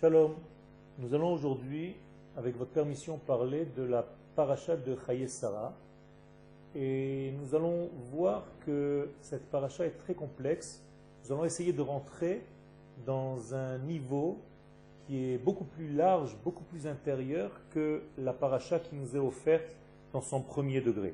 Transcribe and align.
Shalom. 0.00 0.32
Nous 0.98 1.12
allons 1.12 1.34
aujourd'hui, 1.34 1.94
avec 2.34 2.56
votre 2.56 2.70
permission, 2.70 3.18
parler 3.18 3.66
de 3.76 3.82
la 3.82 4.06
paracha 4.34 4.74
de 4.74 4.96
Chaye. 5.04 5.26
Et 6.74 7.34
nous 7.38 7.54
allons 7.54 7.90
voir 8.10 8.46
que 8.64 9.10
cette 9.20 9.50
paracha 9.50 9.84
est 9.84 9.98
très 9.98 10.14
complexe. 10.14 10.82
Nous 11.22 11.32
allons 11.32 11.44
essayer 11.44 11.74
de 11.74 11.82
rentrer 11.82 12.42
dans 13.04 13.54
un 13.54 13.76
niveau 13.76 14.38
qui 15.06 15.32
est 15.32 15.38
beaucoup 15.38 15.64
plus 15.64 15.92
large, 15.92 16.34
beaucoup 16.44 16.64
plus 16.64 16.86
intérieur 16.86 17.50
que 17.68 18.00
la 18.16 18.32
paracha 18.32 18.78
qui 18.78 18.94
nous 18.94 19.14
est 19.14 19.20
offerte 19.20 19.76
dans 20.14 20.22
son 20.22 20.40
premier 20.40 20.80
degré. 20.80 21.12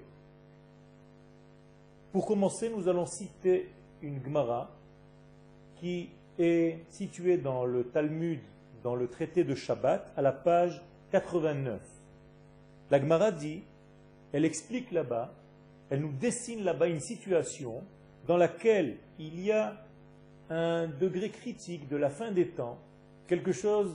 Pour 2.13 2.25
commencer, 2.25 2.71
nous 2.71 2.87
allons 2.87 3.07
citer 3.07 3.69
une 4.01 4.23
Gemara 4.23 4.71
qui 5.75 6.11
est 6.39 6.85
située 6.91 7.37
dans 7.37 7.65
le 7.65 7.83
Talmud 7.83 8.39
dans 8.83 8.95
le 8.95 9.09
traité 9.09 9.45
de 9.45 9.55
Shabbat, 9.55 10.13
à 10.17 10.23
la 10.23 10.33
page 10.33 10.83
89. 11.11 11.81
La 12.91 13.01
Gemara 13.01 13.33
dit, 13.33 13.63
elle 14.33 14.45
explique 14.45 14.93
là-bas, 14.93 15.35
elle 15.91 16.01
nous 16.01 16.13
dessine 16.13 16.65
là-bas 16.65 16.89
une 16.89 17.01
situation 17.01 17.83
dans 18.27 18.37
laquelle 18.37 18.97
il 19.19 19.41
y 19.41 19.53
a 19.53 19.77
un 20.51 20.87
degré 20.87 21.31
critique 21.31 21.89
de 21.89 21.97
la 21.97 22.11
fin 22.11 22.31
des 22.31 22.49
temps, 22.49 22.79
quelque 23.27 23.53
chose 23.53 23.95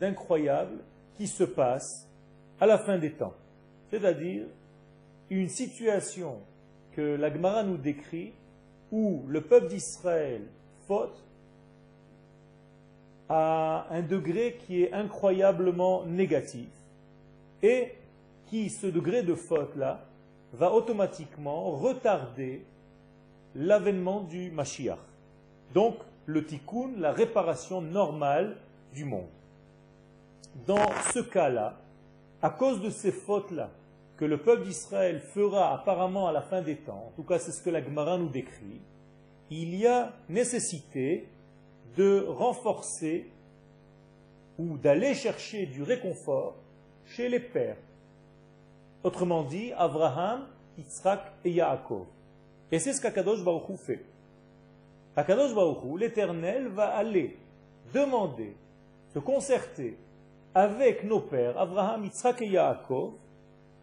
d'incroyable 0.00 0.78
qui 1.16 1.26
se 1.26 1.44
passe 1.44 2.08
à 2.60 2.66
la 2.66 2.78
fin 2.78 2.98
des 2.98 3.12
temps. 3.12 3.34
C'est-à-dire 3.90 4.46
une 5.30 5.48
situation 5.48 6.40
que 6.92 7.02
la 7.02 7.32
Gemara 7.32 7.62
nous 7.62 7.76
décrit 7.76 8.32
où 8.90 9.24
le 9.26 9.42
peuple 9.42 9.68
d'Israël 9.68 10.42
faute 10.86 11.25
à 13.28 13.86
un 13.90 14.02
degré 14.02 14.58
qui 14.66 14.82
est 14.82 14.92
incroyablement 14.92 16.04
négatif 16.04 16.68
et 17.62 17.92
qui, 18.46 18.70
ce 18.70 18.86
degré 18.86 19.22
de 19.22 19.34
faute-là, 19.34 20.00
va 20.52 20.72
automatiquement 20.72 21.70
retarder 21.72 22.64
l'avènement 23.54 24.20
du 24.20 24.50
Mashiach. 24.50 24.98
Donc, 25.74 25.96
le 26.26 26.44
tikkun, 26.44 26.90
la 26.98 27.12
réparation 27.12 27.80
normale 27.80 28.56
du 28.92 29.04
monde. 29.04 29.28
Dans 30.66 30.90
ce 31.12 31.20
cas-là, 31.20 31.78
à 32.42 32.50
cause 32.50 32.80
de 32.80 32.90
ces 32.90 33.12
fautes-là, 33.12 33.70
que 34.16 34.24
le 34.24 34.38
peuple 34.38 34.64
d'Israël 34.64 35.20
fera 35.20 35.74
apparemment 35.74 36.26
à 36.26 36.32
la 36.32 36.40
fin 36.40 36.62
des 36.62 36.76
temps, 36.76 37.08
en 37.08 37.12
tout 37.16 37.22
cas 37.22 37.38
c'est 37.38 37.52
ce 37.52 37.62
que 37.62 37.70
la 37.70 37.82
Gemara 37.82 38.16
nous 38.16 38.28
décrit, 38.30 38.80
il 39.50 39.74
y 39.74 39.86
a 39.86 40.12
nécessité 40.28 41.28
de 41.96 42.26
renforcer 42.28 43.30
ou 44.58 44.76
d'aller 44.78 45.14
chercher 45.14 45.66
du 45.66 45.82
réconfort 45.82 46.54
chez 47.06 47.28
les 47.28 47.40
pères. 47.40 47.76
Autrement 49.02 49.44
dit, 49.44 49.72
Abraham, 49.76 50.46
Yitzhak 50.78 51.32
et 51.44 51.52
Yaakov. 51.52 52.06
Et 52.72 52.78
c'est 52.78 52.92
ce 52.92 53.00
qu'Akadosh 53.00 53.44
Baruch 53.44 53.78
fait. 53.78 54.04
Akadosh 55.14 55.52
l'Éternel 55.98 56.68
va 56.68 56.88
aller 56.96 57.38
demander, 57.94 58.56
se 59.14 59.18
concerter 59.18 59.96
avec 60.54 61.04
nos 61.04 61.20
pères, 61.20 61.58
Abraham, 61.58 62.04
Yitzhak 62.04 62.42
et 62.42 62.48
Yaakov, 62.48 63.12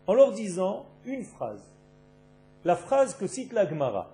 en 0.05 0.13
leur 0.13 0.31
disant 0.31 0.85
une 1.05 1.23
phrase. 1.23 1.63
La 2.65 2.75
phrase 2.75 3.15
que 3.15 3.27
cite 3.27 3.53
la 3.53 3.67
Gemara. 3.67 4.09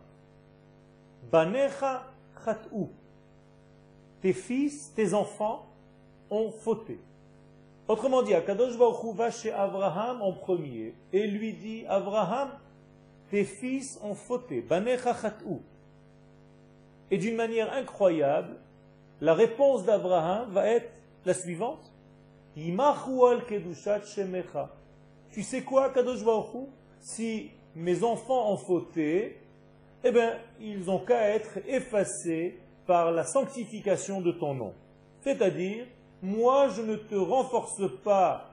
Banecha 1.32 2.04
chat'u 2.46 2.88
tes 4.22 4.34
fils, 4.34 4.94
tes 4.96 5.14
enfants 5.14 5.66
ont 6.30 6.52
fauté. 6.52 7.00
Autrement 7.88 8.22
dit, 8.22 8.34
Akadosh 8.34 8.78
Baruch 8.78 9.16
va 9.16 9.32
chez 9.32 9.52
Abraham 9.52 10.22
en 10.22 10.34
premier 10.34 10.94
et 11.12 11.26
lui 11.26 11.54
dit 11.54 11.86
Abraham, 11.88 12.52
tes 13.32 13.44
fils 13.44 14.00
ont 14.04 14.14
fauté. 14.14 14.64
Et 17.12 17.18
d'une 17.18 17.36
manière 17.36 17.74
incroyable, 17.74 18.58
la 19.22 19.34
réponse 19.34 19.84
d'Abraham 19.86 20.52
va 20.52 20.68
être 20.68 20.92
la 21.26 21.34
suivante 21.34 21.92
Tu 25.32 25.44
sais 25.44 25.62
quoi, 25.64 25.90
Kadosh 25.90 26.24
Baruch 26.24 26.68
Si 27.00 27.50
mes 27.76 28.04
enfants 28.04 28.52
ont 28.52 28.58
fauté, 28.58 29.38
eh 30.04 30.12
bien, 30.12 30.38
ils 30.60 30.90
ont 30.90 31.00
qu'à 31.00 31.30
être 31.30 31.58
effacés 31.68 32.60
par 32.90 33.12
la 33.12 33.24
sanctification 33.24 34.20
de 34.20 34.32
ton 34.32 34.56
nom. 34.56 34.74
C'est-à-dire, 35.22 35.86
moi 36.24 36.70
je 36.70 36.82
ne 36.82 36.96
te 36.96 37.14
renforce 37.14 37.84
pas, 38.04 38.50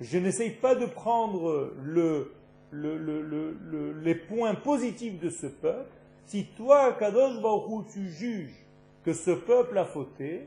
je 0.00 0.18
n'essaye 0.18 0.50
pas 0.50 0.76
de 0.76 0.86
prendre 0.86 1.72
le, 1.82 2.32
les 2.70 4.14
points 4.14 4.54
positifs 4.54 5.18
de 5.18 5.30
ce 5.30 5.48
peuple. 5.48 5.90
Si 6.26 6.44
toi, 6.56 6.92
Kadosh 6.92 7.42
Baruch 7.42 7.88
tu 7.92 8.08
juges 8.08 8.54
que 9.04 9.12
ce 9.12 9.32
peuple 9.32 9.76
a 9.76 9.84
fauté, 9.84 10.46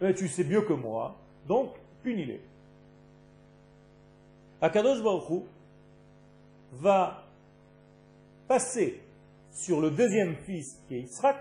eh, 0.00 0.12
tu 0.12 0.26
sais 0.26 0.42
mieux 0.42 0.62
que 0.62 0.72
moi, 0.72 1.14
donc 1.46 1.74
punis-les. 2.02 2.40
Akadosh 4.60 5.00
Baruch 5.04 5.44
va 6.72 7.28
passer 8.48 9.00
sur 9.52 9.80
le 9.80 9.92
deuxième 9.92 10.34
fils 10.34 10.82
qui 10.88 10.96
est 10.96 11.02
Israël, 11.02 11.36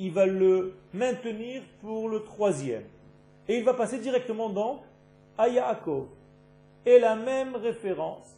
il 0.00 0.12
va 0.12 0.24
le 0.24 0.72
maintenir 0.94 1.62
pour 1.82 2.08
le 2.08 2.24
troisième. 2.24 2.84
Et 3.46 3.58
il 3.58 3.64
va 3.64 3.74
passer 3.74 3.98
directement 3.98 4.48
donc 4.48 4.80
à 5.36 5.46
Yaakov. 5.46 6.06
Et 6.86 6.98
la 6.98 7.14
même 7.16 7.54
référence, 7.54 8.34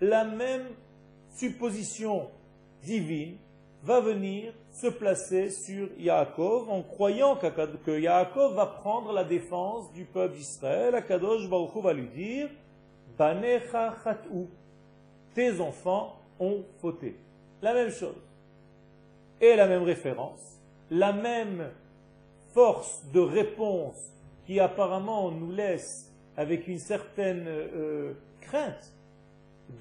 la 0.00 0.24
même 0.24 0.64
supposition 1.36 2.28
divine 2.82 3.36
va 3.82 4.00
venir 4.00 4.54
se 4.72 4.86
placer 4.86 5.50
sur 5.50 5.90
Yaakov 5.98 6.70
en 6.70 6.82
croyant 6.82 7.36
que 7.36 8.00
Yaakov 8.00 8.54
va 8.54 8.64
prendre 8.64 9.12
la 9.12 9.24
défense 9.24 9.92
du 9.92 10.06
peuple 10.06 10.36
d'Israël. 10.36 10.94
Akadosh 10.94 11.46
Baruch 11.46 11.76
va 11.76 11.92
lui 11.92 12.08
dire 12.08 12.48
Banecha 13.18 13.96
chat'u, 14.02 14.46
tes 15.34 15.60
enfants 15.60 16.16
ont 16.40 16.64
fauté. 16.80 17.16
La 17.60 17.74
même 17.74 17.90
chose. 17.90 18.16
Et 19.42 19.54
la 19.56 19.66
même 19.66 19.82
référence 19.82 20.55
la 20.90 21.12
même 21.12 21.70
force 22.54 23.02
de 23.12 23.20
réponse 23.20 24.12
qui 24.46 24.60
apparemment 24.60 25.30
nous 25.30 25.52
laisse 25.52 26.12
avec 26.36 26.68
une 26.68 26.78
certaine 26.78 27.46
euh, 27.48 28.12
crainte 28.40 28.92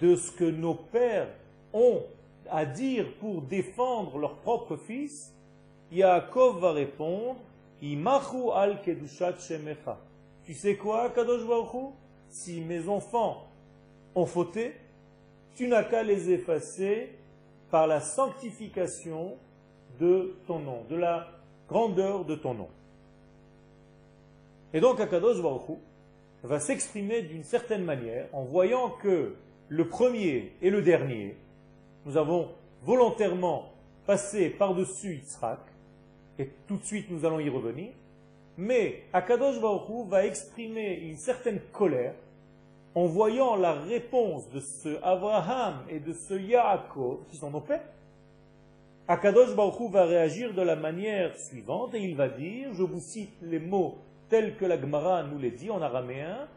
de 0.02 0.16
ce 0.16 0.32
que 0.32 0.46
nos 0.46 0.74
pères 0.74 1.30
ont 1.74 2.02
à 2.50 2.66
dire 2.66 3.06
pour 3.20 3.42
défendre 3.42 4.18
leur 4.18 4.36
propre 4.38 4.78
fils, 4.78 5.34
Yaakov 5.92 6.60
va 6.60 6.72
répondre 6.72 7.40
Imachu 7.82 8.52
al 8.54 8.82
kedushat 8.82 9.38
shemecha. 9.40 9.98
Tu 10.46 10.54
sais 10.54 10.76
quoi, 10.76 11.10
Kadosh 11.10 11.42
Si 12.30 12.62
mes 12.62 12.88
enfants 12.88 13.48
ont 14.16 14.26
fauté, 14.26 14.74
tu 15.56 15.68
n'as 15.68 15.84
qu'à 15.84 16.04
les 16.04 16.32
effacer 16.32 17.16
par 17.70 17.88
la 17.88 18.00
sanctification 18.00 19.38
de 20.00 20.36
ton 20.48 20.60
nom, 20.60 20.84
de 20.90 20.96
la 20.96 21.28
grandeur 21.68 22.26
de 22.26 22.36
ton 22.36 22.54
nom. 22.54 22.70
Et 24.74 24.80
donc 24.80 25.00
Akadosh 25.00 25.42
Baruch 25.42 25.80
va 26.44 26.60
s'exprimer 26.60 27.22
d'une 27.22 27.44
certaine 27.44 27.84
manière 27.84 28.28
en 28.34 28.44
voyant 28.44 28.90
que 28.90 29.36
le 29.70 29.88
premier 29.88 30.54
et 30.62 30.70
le 30.70 30.82
dernier, 30.82 31.36
nous 32.06 32.18
avons 32.18 32.50
volontairement 32.84 33.72
passé 34.06 34.50
par-dessus 34.50 35.16
Yitzhak, 35.16 35.60
et 36.38 36.50
tout 36.68 36.78
de 36.78 36.84
suite 36.84 37.10
nous 37.10 37.26
allons 37.26 37.40
y 37.40 37.50
revenir, 37.50 37.90
mais 38.58 39.04
Akadosh 39.14 39.60
Baruch 39.60 40.08
va 40.08 40.26
exprimer 40.26 41.00
une 41.00 41.18
certaine 41.18 41.60
colère 41.72 42.14
en 42.94 43.06
voyant 43.06 43.56
la 43.56 43.74
réponse 43.74 44.50
de 44.52 44.60
ce 44.60 44.98
Abraham 45.04 45.84
et 45.90 46.00
de 46.00 46.14
ce 46.14 46.34
Yaakov, 46.34 47.20
qui 47.30 47.38
sont 47.38 47.50
nos 47.50 47.60
pères, 47.60 47.84
Akadosh 49.08 49.56
Baruch 49.56 49.92
va 49.92 50.06
réagir 50.06 50.56
de 50.56 50.64
la 50.64 50.76
manière 50.76 51.38
suivante 51.38 51.94
et 51.94 52.00
il 52.00 52.16
va 52.16 52.28
dire, 52.28 52.74
je 52.74 52.82
vous 52.82 53.00
cite 53.00 53.36
les 53.44 53.60
mots 53.60 54.00
tels 54.30 54.56
que 54.58 54.66
la 54.66 54.82
Gemara 54.82 55.22
nous 55.24 55.38
les 55.38 55.52
dit 55.52 55.70
en 55.70 55.80
araméen, 55.80 56.48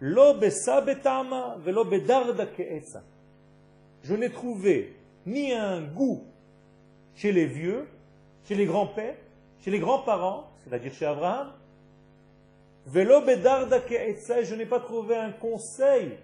velo 0.00 0.34
Je 4.02 4.14
n'ai 4.14 4.30
trouvé 4.30 4.94
ni 5.26 5.52
un 5.52 5.80
goût 5.80 6.22
chez 7.16 7.32
les 7.32 7.46
vieux, 7.46 7.88
chez 8.44 8.54
les 8.54 8.66
grands-pères, 8.66 9.16
chez 9.60 9.72
les 9.72 9.80
grands-parents, 9.80 10.50
c'est-à-dire 10.62 10.92
chez 10.92 11.06
Abraham, 11.06 11.50
bedarda 12.86 13.80
je 13.88 14.54
n'ai 14.54 14.66
pas 14.66 14.78
trouvé 14.78 15.16
un 15.16 15.32
conseil 15.32 16.18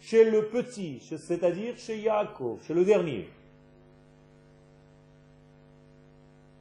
chez 0.00 0.24
le 0.24 0.46
petit, 0.46 1.00
c'est-à-dire 1.00 1.76
chez 1.76 1.98
Yaakov, 1.98 2.64
chez 2.66 2.72
le 2.72 2.84
dernier. 2.86 3.28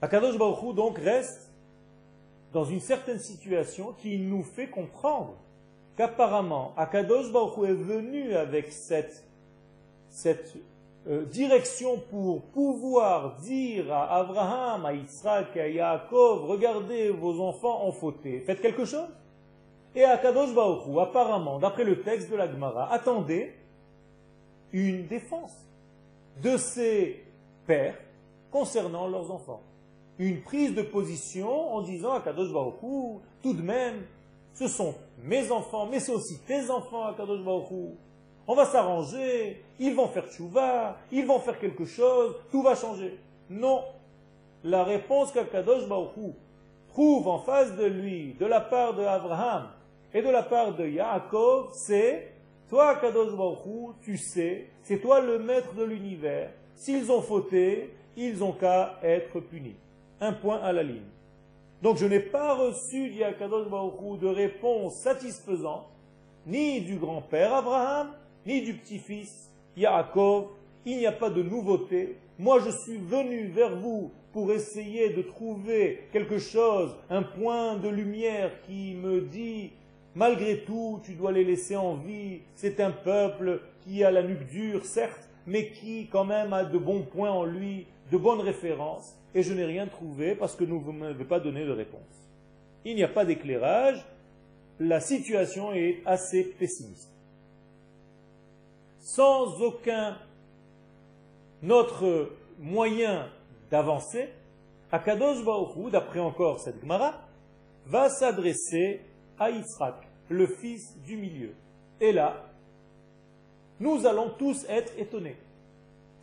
Akadosh 0.02 0.38
Baruch 0.38 0.76
donc 0.76 1.00
reste 1.00 1.52
dans 2.54 2.66
une 2.66 2.80
certaine 2.80 3.20
situation 3.20 3.94
qui 3.98 4.20
nous 4.20 4.44
fait 4.44 4.68
comprendre 4.68 5.34
qu'apparemment 5.96 6.74
Akadosh 6.78 7.32
Baruch 7.32 7.58
Hu 7.58 7.66
est 7.66 7.74
venu 7.74 8.36
avec 8.36 8.72
cette, 8.72 9.24
euh, 11.08 11.26
direction 11.26 12.00
pour 12.12 12.44
pouvoir 12.44 13.38
dire 13.38 13.92
à 13.92 14.20
Abraham, 14.20 14.86
à 14.86 14.94
Israël, 14.94 15.48
à 15.56 15.68
Yaakov, 15.68 16.46
regardez 16.46 17.10
vos 17.10 17.42
enfants 17.42 17.86
ont 17.86 17.92
fauté, 17.92 18.40
faites 18.42 18.62
quelque 18.62 18.86
chose. 18.86 19.10
Et 19.96 20.04
Akadosh 20.04 20.54
Baruch 20.54 20.86
Hu, 20.88 21.00
apparemment, 21.00 21.58
d'après 21.58 21.84
le 21.84 22.02
texte 22.02 22.30
de 22.30 22.36
la 22.36 22.48
Gemara, 22.48 22.94
attendait 22.94 23.56
une 24.72 25.08
défense 25.08 25.56
de 26.44 26.56
ses 26.58 27.24
pères 27.66 27.98
concernant 28.52 29.08
leurs 29.08 29.32
enfants. 29.32 29.62
Une 30.20 30.42
prise 30.42 30.74
de 30.74 30.82
position 30.82 31.76
en 31.76 31.82
disant 31.82 32.14
à 32.14 32.22
Kadosh 32.22 32.52
Baruch 32.52 32.74
tout 33.44 33.54
de 33.54 33.62
même, 33.62 34.04
ce 34.54 34.68
sont 34.68 34.96
mes 35.24 35.52
enfants, 35.52 35.86
mais 35.86 36.00
c'est 36.00 36.12
aussi 36.12 36.40
tes 36.40 36.72
enfants 36.72 37.06
à 37.06 37.14
Kadosh 37.14 37.44
Baruch 37.44 37.96
On 38.48 38.56
va 38.56 38.66
s'arranger, 38.66 39.64
ils 39.80 39.94
vont 39.94 40.08
faire 40.08 40.28
tchouva, 40.28 40.98
ils 41.12 41.26
vont 41.26 41.40
faire 41.40 41.60
quelque 41.60 41.86
chose, 41.86 42.36
tout 42.52 42.64
va 42.64 42.74
changer. 42.74 43.20
Non. 43.52 43.84
La 44.64 44.84
réponse 44.84 45.32
qu'Akadosh 45.32 45.88
Baruch 45.88 46.34
trouve 46.90 47.28
en 47.28 47.38
face 47.38 47.76
de 47.76 47.86
lui, 47.86 48.34
de 48.40 48.48
la 48.48 48.62
part 48.62 48.96
de 48.96 49.04
Abraham 49.04 49.68
et 50.14 50.24
de 50.24 50.30
la 50.30 50.42
part 50.42 50.76
de 50.76 50.88
Yaakov, 50.88 51.70
c'est 51.74 52.34
toi, 52.70 52.96
Kadosh 52.96 53.36
Baruch 53.36 53.96
tu 54.02 54.18
sais, 54.18 54.70
c'est 54.82 55.00
toi 55.00 55.22
le 55.22 55.38
maître 55.38 55.76
de 55.76 55.84
l'univers. 55.84 56.50
S'ils 56.76 57.12
ont 57.12 57.22
fauté, 57.22 57.94
ils 58.16 58.44
ont 58.44 58.54
qu'à 58.54 59.00
être 59.04 59.40
punis. 59.40 59.76
Un 60.20 60.34
point 60.34 60.60
à 60.62 60.72
la 60.72 60.84
ligne. 60.84 61.02
Donc 61.82 61.98
je 61.98 62.06
n'ai 62.06 62.20
pas 62.20 62.56
reçu 62.56 63.10
de 63.10 64.28
réponse 64.28 64.96
satisfaisante, 64.96 65.88
ni 66.46 66.82
du 66.82 66.98
grand-père 66.98 67.54
Abraham, 67.54 68.10
ni 68.46 68.62
du 68.62 68.74
petit-fils 68.74 69.52
Yaakov. 69.76 70.48
Il 70.86 70.98
n'y 70.98 71.06
a 71.06 71.12
pas 71.12 71.30
de 71.30 71.44
nouveauté. 71.44 72.18
Moi 72.40 72.60
je 72.66 72.72
suis 72.72 72.98
venu 72.98 73.48
vers 73.48 73.76
vous 73.76 74.12
pour 74.34 74.52
essayer 74.52 75.10
de 75.10 75.22
trouver 75.22 76.08
quelque 76.12 76.40
chose, 76.40 76.96
un 77.10 77.24
point 77.24 77.76
de 77.76 77.90
lumière 77.90 78.52
qui 78.62 78.96
me 78.96 79.22
dit 79.22 79.72
Malgré 80.18 80.62
tout, 80.62 81.00
tu 81.04 81.14
dois 81.14 81.32
les 81.32 81.44
laisser 81.44 81.76
en 81.76 81.94
vie. 81.94 82.40
C'est 82.56 82.80
un 82.80 82.90
peuple 82.90 83.62
qui 83.82 84.04
a 84.04 84.10
la 84.10 84.24
nuque 84.24 84.48
dure, 84.48 84.84
certes, 84.84 85.27
mais 85.48 85.72
qui 85.72 86.08
quand 86.08 86.26
même 86.26 86.54
a 86.54 86.66
de 86.66 86.78
bons 86.78 87.02
points 87.04 87.32
en 87.32 87.46
lui, 87.46 87.88
de 88.12 88.18
bonnes 88.18 88.42
références. 88.42 89.16
Et 89.34 89.42
je 89.42 89.54
n'ai 89.54 89.66
rien 89.66 89.88
trouvé 89.88 90.36
parce 90.36 90.56
que 90.56 90.66
vous 90.66 90.92
ne 90.92 91.00
m'avez 91.00 91.26
pas 91.26 91.40
donné 91.40 91.66
de 91.66 91.72
réponse. 91.72 92.02
Il 92.86 92.96
n'y 92.96 93.04
a 93.04 93.08
pas 93.08 93.26
d'éclairage. 93.26 94.06
La 94.80 95.00
situation 95.00 95.74
est 95.74 96.02
assez 96.06 96.44
pessimiste. 96.44 97.10
Sans 99.00 99.62
aucun 99.62 100.18
autre 101.68 102.30
moyen 102.60 103.30
d'avancer, 103.72 104.30
Akadosh 104.92 105.44
Baruch 105.44 105.92
d'après 105.92 106.20
encore 106.20 106.60
cette 106.60 106.80
Gemara, 106.82 107.22
va 107.86 108.10
s'adresser 108.10 109.02
à 109.40 109.50
Yitzhak 109.50 109.96
le 110.30 110.48
fils 110.48 110.98
du 111.06 111.16
milieu. 111.16 111.54
Et 112.02 112.12
là, 112.12 112.44
nous 113.80 114.06
allons 114.06 114.32
tous 114.38 114.66
être 114.70 114.92
étonnés. 114.98 115.38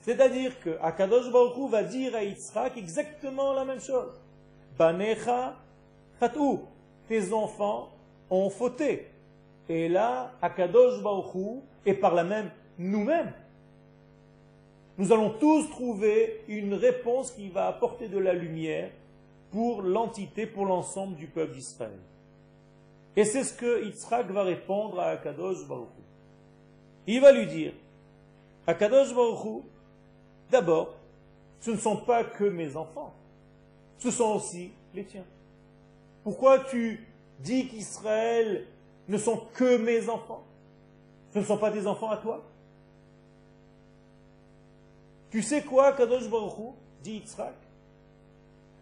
C'est-à-dire 0.01 0.61
que 0.61 0.77
Akadosh 0.83 1.31
va 1.71 1.83
dire 1.83 2.15
à 2.15 2.23
Yitzhak 2.23 2.77
exactement 2.77 3.53
la 3.55 3.65
même 3.65 3.81
chose. 3.81 4.13
Banecha 4.79 5.55
chatou, 6.21 6.63
tes 7.09 7.33
enfants 7.33 7.91
ont 8.29 8.51
fauté. 8.51 9.09
Et 9.69 9.89
là, 9.89 10.33
Akadosh 10.43 11.03
Baruch 11.03 11.63
et 11.87 11.95
par 11.95 12.15
la 12.15 12.25
même 12.25 12.51
nous-mêmes, 12.79 13.33
nous 14.99 15.13
allons 15.13 15.31
tous 15.31 15.69
trouver 15.71 16.45
une 16.49 16.75
réponse 16.75 17.33
qui 17.33 17.49
va 17.49 17.67
apporter 17.67 18.09
de 18.09 18.19
la 18.19 18.33
lumière 18.33 18.91
pour 19.51 19.83
l'entité, 19.83 20.47
pour 20.47 20.67
l'ensemble 20.67 21.17
du 21.17 21.29
peuple 21.29 21.55
d'Israël. 21.55 21.99
Et 23.17 23.25
c'est 23.25 23.45
ce 23.45 23.55
que 23.55 23.85
Yitzhak 23.85 24.31
va 24.31 24.43
répondre 24.43 25.01
à 25.01 25.11
Akadosh 25.11 25.67
Baruch 25.67 25.89
Il 27.07 27.21
va 27.21 27.33
lui 27.33 27.47
dire, 27.47 27.73
Akadosh 28.67 29.15
Baruch 29.15 29.63
d'abord, 30.51 30.95
ce 31.61 31.71
ne 31.71 31.77
sont 31.77 31.99
pas 31.99 32.25
que 32.25 32.45
mes 32.45 32.77
enfants, 32.77 33.13
ce 33.99 34.11
sont 34.11 34.37
aussi 34.37 34.73
les 34.95 35.05
tiens. 35.05 35.25
Pourquoi 36.23 36.61
tu 36.61 37.07
dis 37.41 37.69
qu'Israël 37.69 38.67
ne 39.09 39.19
sont 39.19 39.43
que 39.55 39.77
mes 39.77 40.09
enfants? 40.09 40.45
Ce 41.33 41.39
ne 41.39 41.45
sont 41.45 41.59
pas 41.59 41.71
des 41.71 41.87
enfants 41.87 42.11
à 42.11 42.17
toi? 42.17 42.43
Tu 45.31 45.43
sais 45.43 45.63
quoi, 45.63 45.93
Kadosh 45.93 46.29
Baruch 46.29 46.75
dit 47.03 47.15
Yitzhak? 47.15 47.55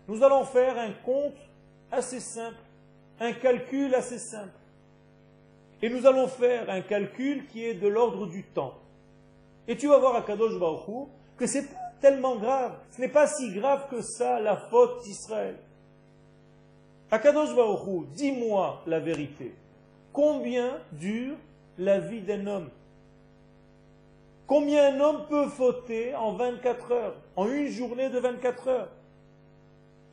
Nous 0.07 0.23
allons 0.23 0.45
faire 0.45 0.79
un 0.79 0.93
compte 1.05 1.39
assez 1.91 2.21
simple 2.21 2.59
un 3.23 3.33
calcul 3.33 3.95
assez 3.95 4.19
simple. 4.19 4.59
Et 5.83 5.91
nous 5.91 6.07
allons 6.07 6.29
faire 6.29 6.71
un 6.71 6.81
calcul 6.81 7.47
qui 7.49 7.65
est 7.65 7.75
de 7.75 7.89
l'ordre 7.89 8.27
du 8.27 8.45
temps. 8.45 8.75
Et 9.67 9.77
tu 9.77 9.89
vas 9.89 9.99
voir 9.99 10.15
à 10.15 10.23
Kadosh 10.23 10.59
Baruch 10.59 11.09
que 11.37 11.47
c'est 11.47 11.67
pas 11.67 11.93
tellement 12.01 12.37
grave. 12.37 12.77
Ce 12.93 13.01
n'est 13.01 13.09
pas 13.09 13.27
si 13.27 13.53
grave 13.53 13.89
que 13.91 14.01
ça, 14.01 14.41
la 14.41 14.57
faute 14.57 15.03
d'Israël. 15.03 15.57
Akadosh 17.11 17.55
Baruch 17.55 18.07
dis-moi 18.15 18.83
la 18.87 19.01
vérité. 19.01 19.55
Combien 20.13 20.79
dure 20.93 21.37
la 21.79 21.99
vie 21.99 22.21
d'un 22.21 22.47
homme? 22.47 22.71
Combien 24.47 24.95
un 24.95 25.01
homme 25.01 25.27
peut 25.29 25.49
fauter 25.49 26.15
en 26.15 26.33
24 26.33 26.93
heures, 26.93 27.15
en 27.37 27.49
une 27.49 27.69
journée 27.69 28.11
de 28.11 28.19
24 28.19 28.69
heures? 28.69 28.89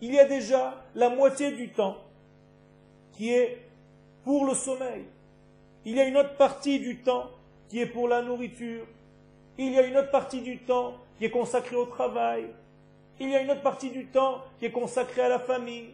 Il 0.02 0.14
y 0.14 0.20
a 0.20 0.26
déjà 0.26 0.76
la 0.96 1.10
moitié 1.10 1.52
du 1.52 1.72
temps 1.74 1.98
qui 3.12 3.34
est 3.34 3.58
pour 4.24 4.46
le 4.46 4.54
sommeil. 4.54 5.06
Il 5.86 5.96
y 5.96 6.00
a 6.00 6.06
une 6.06 6.18
autre 6.18 6.36
partie 6.36 6.80
du 6.80 6.98
temps 6.98 7.30
qui 7.70 7.80
est 7.80 7.86
pour 7.86 8.08
la 8.08 8.22
nourriture. 8.22 8.86
Il 9.58 9.72
y 9.72 9.78
a 9.78 9.86
une 9.86 9.98
autre 9.98 10.12
partie 10.12 10.42
du 10.42 10.60
temps 10.60 10.96
qui 11.18 11.26
est 11.26 11.30
consacrée 11.30 11.76
au 11.76 11.86
travail. 11.86 12.48
Il 13.20 13.30
y 13.30 13.36
a 13.36 13.42
une 13.42 13.52
autre 13.52 13.62
partie 13.62 13.90
du 13.90 14.08
temps 14.08 14.44
qui 14.58 14.66
est 14.66 14.72
consacrée 14.72 15.22
à 15.22 15.30
la 15.30 15.40
famille. 15.40 15.90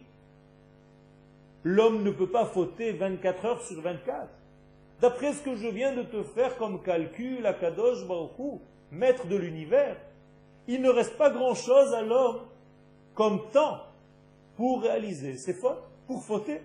L'homme 1.64 2.04
ne 2.04 2.10
peut 2.10 2.28
pas 2.28 2.44
fauter 2.44 2.92
24 2.92 3.44
heures 3.44 3.62
sur 3.62 3.80
24. 3.80 4.28
D'après 5.00 5.32
ce 5.32 5.42
que 5.42 5.56
je 5.56 5.66
viens 5.66 5.94
de 5.94 6.02
te 6.02 6.22
faire 6.22 6.56
comme 6.56 6.82
calcul 6.82 7.44
à 7.44 7.52
Kadosh 7.52 7.98
maître 8.90 9.26
de 9.26 9.36
l'univers, 9.36 9.96
il 10.68 10.80
ne 10.80 10.88
reste 10.88 11.16
pas 11.16 11.30
grand-chose 11.30 11.92
à 11.92 12.02
l'homme 12.02 12.40
comme 13.14 13.50
temps 13.50 13.82
pour 14.56 14.82
réaliser 14.82 15.36
ses 15.36 15.54
fautes, 15.54 15.82
pour 16.06 16.22
fauter. 16.22 16.60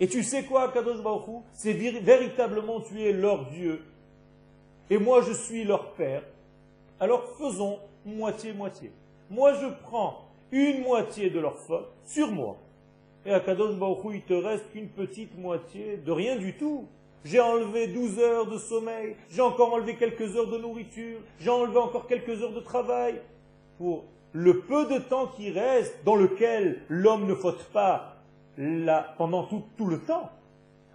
Et 0.00 0.06
tu 0.06 0.22
sais 0.22 0.44
quoi, 0.44 0.68
Kadosh 0.68 1.02
Baruch 1.02 1.42
C'est 1.52 1.72
véritablement 1.72 2.80
tu 2.80 3.02
es 3.02 3.12
leur 3.12 3.46
Dieu. 3.46 3.82
Et 4.90 4.98
moi 4.98 5.22
je 5.22 5.32
suis 5.32 5.64
leur 5.64 5.92
Père. 5.92 6.22
Alors 7.00 7.24
faisons 7.36 7.78
moitié-moitié. 8.04 8.92
Moi 9.30 9.54
je 9.54 9.66
prends 9.82 10.24
une 10.52 10.82
moitié 10.82 11.30
de 11.30 11.40
leur 11.40 11.58
faute 11.58 11.88
sur 12.06 12.30
moi. 12.30 12.56
Et 13.26 13.32
à 13.32 13.40
Kadosh 13.40 13.74
Baruch 13.74 14.14
il 14.14 14.22
te 14.22 14.34
reste 14.34 14.66
une 14.74 14.88
petite 14.88 15.36
moitié 15.36 15.96
de 15.96 16.12
rien 16.12 16.36
du 16.36 16.56
tout. 16.56 16.86
J'ai 17.24 17.40
enlevé 17.40 17.88
12 17.88 18.20
heures 18.20 18.46
de 18.46 18.58
sommeil, 18.58 19.16
j'ai 19.28 19.42
encore 19.42 19.74
enlevé 19.74 19.96
quelques 19.96 20.36
heures 20.36 20.46
de 20.46 20.56
nourriture, 20.56 21.18
j'ai 21.40 21.50
enlevé 21.50 21.76
encore 21.76 22.06
quelques 22.06 22.42
heures 22.42 22.52
de 22.52 22.60
travail. 22.60 23.20
Pour 23.76 24.04
le 24.32 24.60
peu 24.60 24.86
de 24.86 24.98
temps 24.98 25.26
qui 25.26 25.50
reste, 25.50 25.94
dans 26.04 26.14
lequel 26.14 26.82
l'homme 26.88 27.26
ne 27.26 27.34
faute 27.34 27.64
pas, 27.72 28.17
pendant 29.16 29.44
tout, 29.44 29.86
le 29.86 30.00
temps. 30.00 30.30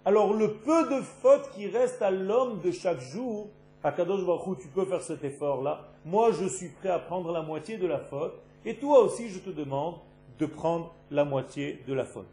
Alors 0.04 0.34
le 0.34 0.54
peu 0.54 0.88
de 0.90 1.00
fautes 1.00 1.50
qui 1.54 1.66
reste 1.68 2.02
à 2.02 2.10
l'homme 2.10 2.60
de 2.60 2.70
chaque 2.70 3.00
jour, 3.00 3.48
à 3.82 3.92
Kadosh 3.92 4.24
Baruch 4.24 4.58
tu 4.60 4.68
peux 4.68 4.84
faire 4.84 5.02
cet 5.02 5.24
effort-là. 5.24 5.88
Moi, 6.04 6.32
je 6.32 6.46
suis 6.46 6.68
prêt 6.68 6.90
à 6.90 6.98
prendre 6.98 7.32
la 7.32 7.42
moitié 7.42 7.78
de 7.78 7.86
la 7.86 7.98
faute. 7.98 8.34
Et 8.66 8.76
toi 8.76 9.00
aussi, 9.00 9.28
je 9.28 9.38
te 9.38 9.50
demande 9.50 9.96
de 10.38 10.46
prendre 10.46 10.94
la 11.10 11.24
moitié 11.24 11.82
de 11.86 11.94
la 11.94 12.04
faute. 12.04 12.28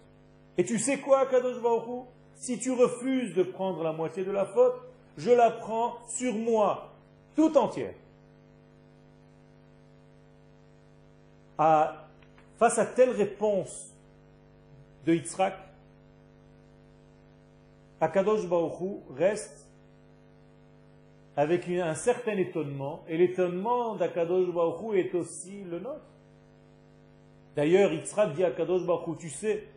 Et 0.58 0.66
tu 0.66 0.80
sais 0.80 1.00
quoi, 1.00 1.26
Kadosh 1.26 1.62
Baruch 1.62 2.06
Si 2.36 2.60
tu 2.60 2.72
refuses 2.72 3.34
de 3.34 3.44
prendre 3.44 3.84
la 3.84 3.94
moitié 3.94 4.24
de 4.24 4.32
la 4.32 4.46
faute, 4.46 4.76
je 5.18 5.32
la 5.32 5.52
prends 5.52 5.98
sur 6.08 6.34
moi, 6.34 6.90
tout 7.36 7.58
entière. 7.58 7.94
face 12.58 12.80
à 12.80 12.86
telle 12.88 13.12
réponse 13.12 13.92
de 15.06 15.14
Yitzhak, 15.14 15.54
Akadosh 18.00 18.48
Baruchou 18.48 19.04
reste 19.16 19.68
avec 21.38 21.68
un 21.70 21.96
certain 21.96 22.38
étonnement, 22.38 23.04
et 23.08 23.18
l'étonnement 23.18 23.96
d'Akadosh 23.96 24.54
Baruchou 24.54 24.94
est 24.94 25.16
aussi 25.16 25.64
le 25.64 25.80
nôtre. 25.80 26.02
D'ailleurs, 27.56 27.94
Yitzhak 27.94 28.34
dit 28.36 28.44
à 28.44 28.52
Kadosh 28.52 28.86
Baruch 28.86 29.18
tu 29.18 29.30
sais, 29.30 29.68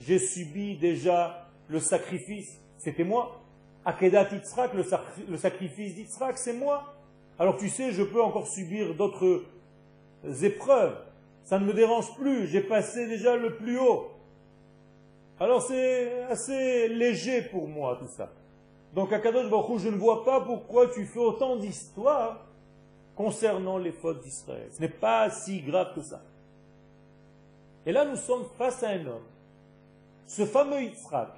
j'ai 0.00 0.18
subi 0.18 0.76
déjà 0.76 1.48
le 1.68 1.80
sacrifice, 1.80 2.60
c'était 2.78 3.04
moi. 3.04 3.40
Akedat 3.84 4.28
Yitzhak, 4.32 4.74
le, 4.74 5.36
sacrifice 5.36 5.94
d'Yitzhak, 5.94 6.38
c'est 6.38 6.52
moi. 6.52 6.94
Alors 7.38 7.56
tu 7.56 7.68
sais, 7.68 7.90
je 7.90 8.02
peux 8.02 8.22
encore 8.22 8.46
subir 8.46 8.94
d'autres 8.94 9.42
épreuves. 10.42 10.96
Ça 11.44 11.58
ne 11.58 11.64
me 11.64 11.72
dérange 11.72 12.14
plus, 12.14 12.46
j'ai 12.46 12.60
passé 12.60 13.08
déjà 13.08 13.36
le 13.36 13.56
plus 13.56 13.78
haut. 13.78 14.11
Alors 15.40 15.62
c'est 15.62 16.22
assez 16.24 16.88
léger 16.88 17.42
pour 17.42 17.66
moi 17.68 17.96
tout 17.98 18.08
ça. 18.08 18.32
Donc 18.94 19.12
à 19.12 19.18
Kadosh 19.18 19.50
Baruch 19.50 19.80
je 19.80 19.88
ne 19.88 19.96
vois 19.96 20.24
pas 20.24 20.40
pourquoi 20.40 20.88
tu 20.88 21.04
fais 21.04 21.18
autant 21.18 21.56
d'histoires 21.56 22.46
concernant 23.14 23.78
les 23.78 23.92
fautes 23.92 24.22
d'Israël. 24.22 24.68
Ce 24.72 24.80
n'est 24.80 24.88
pas 24.88 25.30
si 25.30 25.60
grave 25.60 25.94
que 25.94 26.02
ça. 26.02 26.22
Et 27.84 27.92
là, 27.92 28.04
nous 28.04 28.16
sommes 28.16 28.44
face 28.56 28.82
à 28.82 28.90
un 28.90 29.06
homme, 29.06 29.26
ce 30.26 30.46
fameux 30.46 30.82
Yitzhak, 30.82 31.30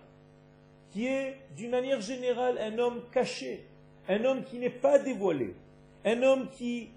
qui 0.91 1.07
est 1.07 1.37
d'une 1.57 1.71
manière 1.71 2.01
générale 2.01 2.59
un 2.59 2.79
homme 2.79 3.01
caché, 3.11 3.67
un 4.09 4.25
homme 4.25 4.45
qui 4.45 4.59
n'est 4.59 4.71
pas 4.71 4.99
dévoilé, 4.99 5.55
un 6.05 6.23
homme 6.23 6.49
qui 6.51 6.91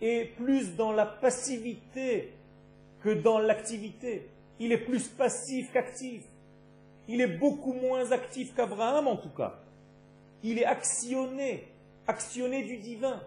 est 0.00 0.34
plus 0.36 0.74
dans 0.74 0.92
la 0.92 1.06
passivité 1.06 2.32
que 3.02 3.10
dans 3.10 3.38
l'activité. 3.38 4.30
Il 4.58 4.72
est 4.72 4.78
plus 4.78 5.08
passif 5.08 5.70
qu'actif. 5.72 6.24
Il 7.08 7.20
est 7.20 7.38
beaucoup 7.38 7.72
moins 7.72 8.12
actif 8.12 8.54
qu'Abraham 8.54 9.08
en 9.08 9.16
tout 9.16 9.30
cas. 9.30 9.54
Il 10.42 10.58
est 10.58 10.64
actionné, 10.64 11.68
actionné 12.06 12.62
du 12.62 12.76
divin. 12.78 13.20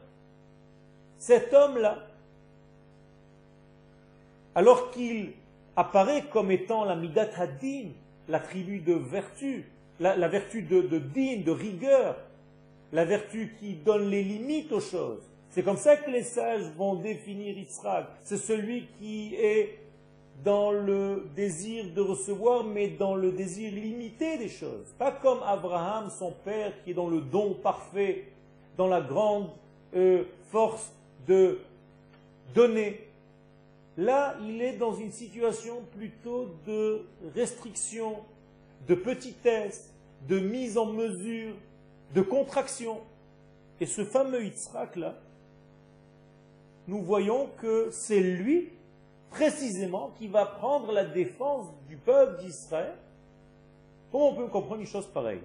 Cet 1.17 1.53
homme-là, 1.53 1.97
alors 4.55 4.91
qu'il 4.91 5.33
apparaît 5.75 6.25
comme 6.31 6.51
étant 6.51 6.85
la 6.85 6.95
Midat 6.95 7.29
Hadin, 7.37 7.89
l'attribut 8.27 8.79
de 8.79 8.93
vertu, 8.93 9.65
la, 9.99 10.27
vertu 10.27 10.63
de, 10.63 10.81
de 10.81 10.99
de 10.99 11.51
rigueur, 11.51 12.17
la 12.91 13.05
vertu 13.05 13.55
qui 13.59 13.73
donne 13.73 14.09
les 14.09 14.23
limites 14.23 14.71
aux 14.71 14.79
choses. 14.79 15.23
C'est 15.49 15.63
comme 15.63 15.77
ça 15.77 15.97
que 15.97 16.11
les 16.11 16.23
sages 16.23 16.71
vont 16.77 16.95
définir 16.95 17.57
Israël. 17.57 18.05
C'est 18.21 18.37
celui 18.37 18.87
qui 18.99 19.35
est 19.35 19.79
dans 20.43 20.71
le 20.71 21.27
désir 21.35 21.85
de 21.93 22.01
recevoir, 22.01 22.63
mais 22.63 22.89
dans 22.89 23.15
le 23.15 23.31
désir 23.31 23.71
limité 23.71 24.37
des 24.37 24.49
choses. 24.49 24.93
Pas 24.97 25.11
comme 25.11 25.39
Abraham, 25.43 26.09
son 26.09 26.31
père, 26.31 26.71
qui 26.83 26.91
est 26.91 26.93
dans 26.93 27.09
le 27.09 27.21
don 27.21 27.55
parfait, 27.55 28.25
dans 28.77 28.87
la 28.87 29.01
grande 29.01 29.49
euh, 29.95 30.23
force 30.51 30.91
de 31.27 31.59
donner. 32.53 33.07
Là, 33.97 34.35
il 34.41 34.61
est 34.61 34.77
dans 34.77 34.93
une 34.93 35.11
situation 35.11 35.81
plutôt 35.97 36.55
de 36.65 37.01
restriction, 37.33 38.17
de 38.87 38.93
petitesse, 38.93 39.91
de 40.27 40.39
mise 40.39 40.77
en 40.77 40.85
mesure, 40.85 41.53
de 42.13 42.21
contraction. 42.21 42.99
Et 43.81 43.85
ce 43.85 44.05
fameux 44.05 44.43
Yitzhak 44.45 44.95
là, 44.95 45.15
nous 46.87 47.01
voyons 47.01 47.49
que 47.59 47.89
c'est 47.91 48.19
lui, 48.19 48.69
précisément, 49.29 50.11
qui 50.17 50.27
va 50.27 50.45
prendre 50.45 50.91
la 50.91 51.05
défense 51.05 51.67
du 51.87 51.97
peuple 51.97 52.43
d'Israël. 52.43 52.95
Comment 54.11 54.29
on 54.29 54.35
peut 54.35 54.47
comprendre 54.47 54.81
une 54.81 54.87
chose 54.87 55.07
pareille? 55.07 55.41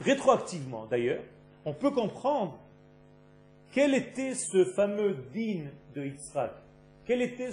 Rétroactivement, 0.00 0.86
d'ailleurs, 0.86 1.22
on 1.64 1.72
peut 1.72 1.90
comprendre 1.90 2.58
quel 3.72 3.94
était 3.94 4.34
ce 4.34 4.64
fameux 4.64 5.16
din 5.34 5.66
de 5.94 6.04
Yitzhak. 6.04 6.52
Quelle 7.04 7.22
était 7.22 7.50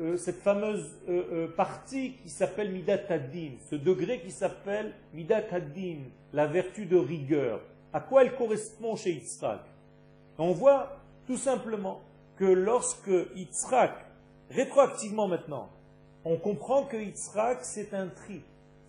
euh, 0.00 0.16
cette 0.16 0.40
fameuse 0.42 0.96
euh, 1.08 1.24
euh, 1.32 1.48
partie 1.48 2.12
qui 2.22 2.28
s'appelle 2.28 2.70
Midat 2.70 3.00
Hadin, 3.08 3.52
ce 3.70 3.74
degré 3.74 4.20
qui 4.20 4.30
s'appelle 4.30 4.92
Midat 5.12 5.44
Hadin, 5.50 5.98
la 6.32 6.46
vertu 6.46 6.86
de 6.86 6.96
rigueur. 6.96 7.60
À 7.92 8.00
quoi 8.00 8.22
elle 8.22 8.34
correspond 8.34 8.96
chez 8.96 9.12
Yitzhak? 9.12 9.60
On 10.38 10.52
voit 10.52 10.97
tout 11.28 11.36
simplement 11.36 12.00
que 12.38 12.46
lorsque 12.46 13.10
Yitzhak, 13.36 13.92
rétroactivement 14.48 15.28
maintenant, 15.28 15.68
on 16.24 16.38
comprend 16.38 16.84
que 16.84 16.96
Yitzhak 16.96 17.58
c'est 17.62 17.92
un 17.92 18.08
tri, 18.08 18.40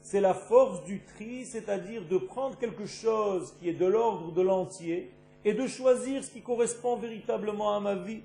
c'est 0.01 0.21
la 0.21 0.33
force 0.33 0.85
du 0.85 1.03
tri, 1.03 1.45
c'est-à-dire 1.45 2.07
de 2.07 2.17
prendre 2.17 2.57
quelque 2.57 2.85
chose 2.85 3.53
qui 3.59 3.67
est 3.67 3.73
de 3.73 3.85
l'ordre 3.85 4.31
de 4.31 4.41
l'entier 4.41 5.11
et 5.43 5.53
de 5.53 5.67
choisir 5.67 6.23
ce 6.23 6.31
qui 6.31 6.41
correspond 6.41 6.95
véritablement 6.95 7.75
à 7.75 7.81
ma 7.81 7.95
vie. 7.95 8.21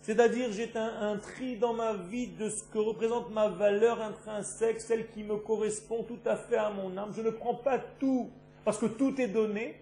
C'est-à-dire 0.00 0.50
j'ai 0.50 0.70
un, 0.74 1.12
un, 1.12 1.18
tri 1.18 1.58
dans 1.58 1.74
ma 1.74 1.92
vie 1.92 2.28
de 2.28 2.48
ce 2.48 2.62
que 2.62 2.78
représente 2.78 3.30
ma 3.30 3.48
valeur 3.48 4.00
intrinsèque, 4.00 4.80
celle 4.80 5.10
qui 5.10 5.24
me 5.24 5.36
correspond 5.36 6.04
tout 6.04 6.20
à 6.24 6.36
fait 6.36 6.56
à 6.56 6.70
mon 6.70 6.96
âme. 6.96 7.12
Je 7.14 7.20
ne 7.20 7.30
prends 7.30 7.54
pas 7.54 7.78
tout, 7.78 8.30
parce 8.64 8.78
que 8.78 8.86
tout 8.86 9.20
est 9.20 9.28
donné, 9.28 9.74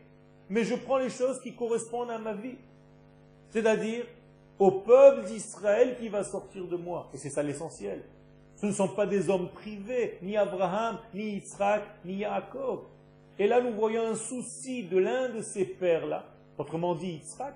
mais 0.48 0.64
je 0.64 0.74
prends 0.74 0.98
les 0.98 1.10
choses 1.10 1.40
qui 1.40 1.54
correspondent 1.54 2.10
à 2.10 2.18
ma 2.18 2.32
vie. 2.32 2.56
C'est-à-dire 3.50 4.04
au 4.58 4.70
peuple 4.70 5.26
d'Israël 5.26 5.96
qui 5.98 6.08
va 6.08 6.24
sortir 6.24 6.66
de 6.66 6.76
moi. 6.76 7.10
Et 7.12 7.18
c'est 7.18 7.30
ça 7.30 7.42
l'essentiel. 7.42 8.02
Ce 8.56 8.66
ne 8.66 8.72
sont 8.72 8.88
pas 8.88 9.06
des 9.06 9.28
hommes 9.28 9.50
privés, 9.50 10.18
ni 10.22 10.36
Abraham, 10.36 10.98
ni 11.12 11.36
Israël, 11.36 11.82
ni 12.04 12.20
Jacob. 12.20 12.84
Et 13.38 13.46
là, 13.46 13.60
nous 13.60 13.72
voyons 13.72 14.06
un 14.06 14.14
souci 14.14 14.84
de 14.84 14.96
l'un 14.96 15.28
de 15.28 15.42
ces 15.42 15.66
pères-là, 15.66 16.24
autrement 16.56 16.94
dit 16.94 17.12
Yitzhak, 17.12 17.54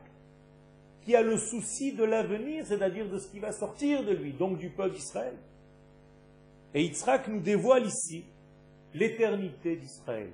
qui 1.02 1.16
a 1.16 1.23
le 1.23 1.38
souci 1.38 1.92
de 1.92 2.04
l'avenir, 2.04 2.66
c'est-à-dire 2.66 3.09
de 3.09 3.18
ce 3.18 3.28
qui 3.28 3.38
va 3.38 3.52
sortir 3.52 4.04
de 4.04 4.12
lui, 4.12 4.35
donc 4.35 4.59
du 4.59 4.68
peuple 4.68 4.97
d'Israël. 4.97 5.37
Et 6.75 6.82
Yitzhak 6.82 7.28
nous 7.28 7.40
dévoile 7.40 7.87
ici 7.87 8.25
l'éternité 8.92 9.76
d'Israël. 9.76 10.30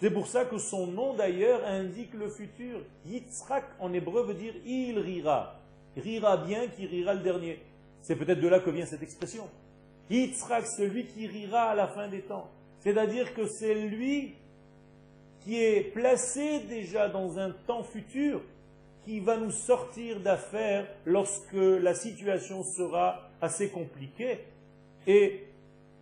C'est 0.00 0.10
pour 0.10 0.28
ça 0.28 0.44
que 0.44 0.58
son 0.58 0.86
nom 0.86 1.14
d'ailleurs 1.14 1.64
indique 1.66 2.14
le 2.14 2.28
futur. 2.28 2.80
Yitzhak 3.06 3.64
en 3.80 3.92
hébreu 3.92 4.24
veut 4.24 4.34
dire 4.34 4.54
il 4.64 4.98
rira. 4.98 5.60
Rira 5.96 6.36
bien 6.36 6.68
qui 6.68 6.86
rira 6.86 7.14
le 7.14 7.20
dernier. 7.20 7.60
C'est 8.00 8.14
peut-être 8.14 8.40
de 8.40 8.48
là 8.48 8.60
que 8.60 8.70
vient 8.70 8.86
cette 8.86 9.02
expression. 9.02 9.48
Yitzhak, 10.08 10.66
celui 10.66 11.06
qui 11.06 11.26
rira 11.26 11.70
à 11.70 11.74
la 11.74 11.88
fin 11.88 12.08
des 12.08 12.22
temps. 12.22 12.48
C'est-à-dire 12.80 13.34
que 13.34 13.46
c'est 13.46 13.74
lui 13.74 14.34
qui 15.40 15.62
est 15.62 15.92
placé 15.92 16.60
déjà 16.60 17.08
dans 17.08 17.38
un 17.38 17.50
temps 17.50 17.82
futur 17.82 18.40
qui 19.04 19.20
va 19.20 19.36
nous 19.36 19.50
sortir 19.50 20.20
d'affaires 20.20 20.86
lorsque 21.06 21.54
la 21.54 21.94
situation 21.94 22.62
sera 22.62 23.30
assez 23.40 23.70
compliquée 23.70 24.44
et 25.06 25.44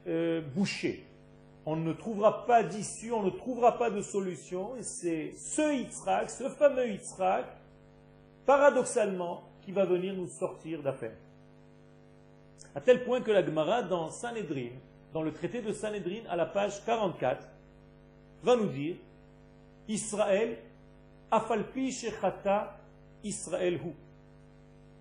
euh, 0.07 0.43
bouchée. 0.55 1.05
On 1.69 1.75
ne 1.75 1.93
trouvera 1.93 2.47
pas 2.47 2.63
d'issue, 2.63 3.11
on 3.11 3.25
ne 3.25 3.31
trouvera 3.31 3.77
pas 3.77 3.91
de 3.91 4.01
solution, 4.01 4.77
et 4.77 4.85
c'est 4.85 5.33
ce 5.37 5.75
Yitzhak, 5.75 6.31
ce 6.31 6.49
fameux 6.49 6.89
Yitzhak, 6.89 7.45
paradoxalement, 8.47 9.43
qui 9.63 9.73
va 9.73 9.85
venir 9.85 10.15
nous 10.15 10.29
sortir 10.29 10.81
d'affaires. 10.81 11.17
À 12.77 12.81
tel 12.81 13.05
point 13.05 13.21
que 13.21 13.33
la 13.33 13.45
Gemara, 13.45 13.83
dans 13.83 14.11
Sanhedrin, 14.11 14.71
dans 15.13 15.23
le 15.23 15.33
traité 15.33 15.61
de 15.61 15.73
Sanhedrin, 15.73 16.21
à 16.31 16.37
la 16.37 16.47
page 16.47 16.85
44, 16.85 17.49
va 18.45 18.55
nous 18.55 18.69
dire 18.69 18.95
Israël, 19.89 20.59
afalpi 21.33 21.91
shechata 21.91 22.79
Israël 23.25 23.81
hu. 23.85 23.93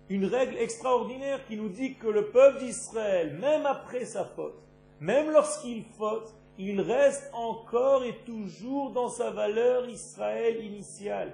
Une 0.08 0.24
règle 0.24 0.56
extraordinaire 0.56 1.46
qui 1.46 1.56
nous 1.56 1.68
dit 1.68 1.94
que 1.94 2.08
le 2.08 2.26
peuple 2.30 2.58
d'Israël, 2.58 3.38
même 3.38 3.66
après 3.66 4.04
sa 4.04 4.24
faute, 4.24 4.58
même 5.00 5.30
lorsqu'il 5.30 5.84
faute, 5.96 6.34
il 6.58 6.80
reste 6.80 7.30
encore 7.32 8.04
et 8.04 8.16
toujours 8.24 8.90
dans 8.90 9.08
sa 9.08 9.30
valeur 9.30 9.88
Israël 9.88 10.64
initiale. 10.64 11.32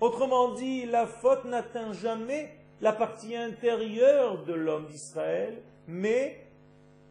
Autrement 0.00 0.52
dit, 0.52 0.86
la 0.86 1.06
faute 1.06 1.44
n'atteint 1.44 1.92
jamais 1.92 2.54
la 2.80 2.92
partie 2.92 3.36
intérieure 3.36 4.44
de 4.44 4.52
l'homme 4.52 4.86
d'Israël, 4.86 5.58
mais 5.88 6.44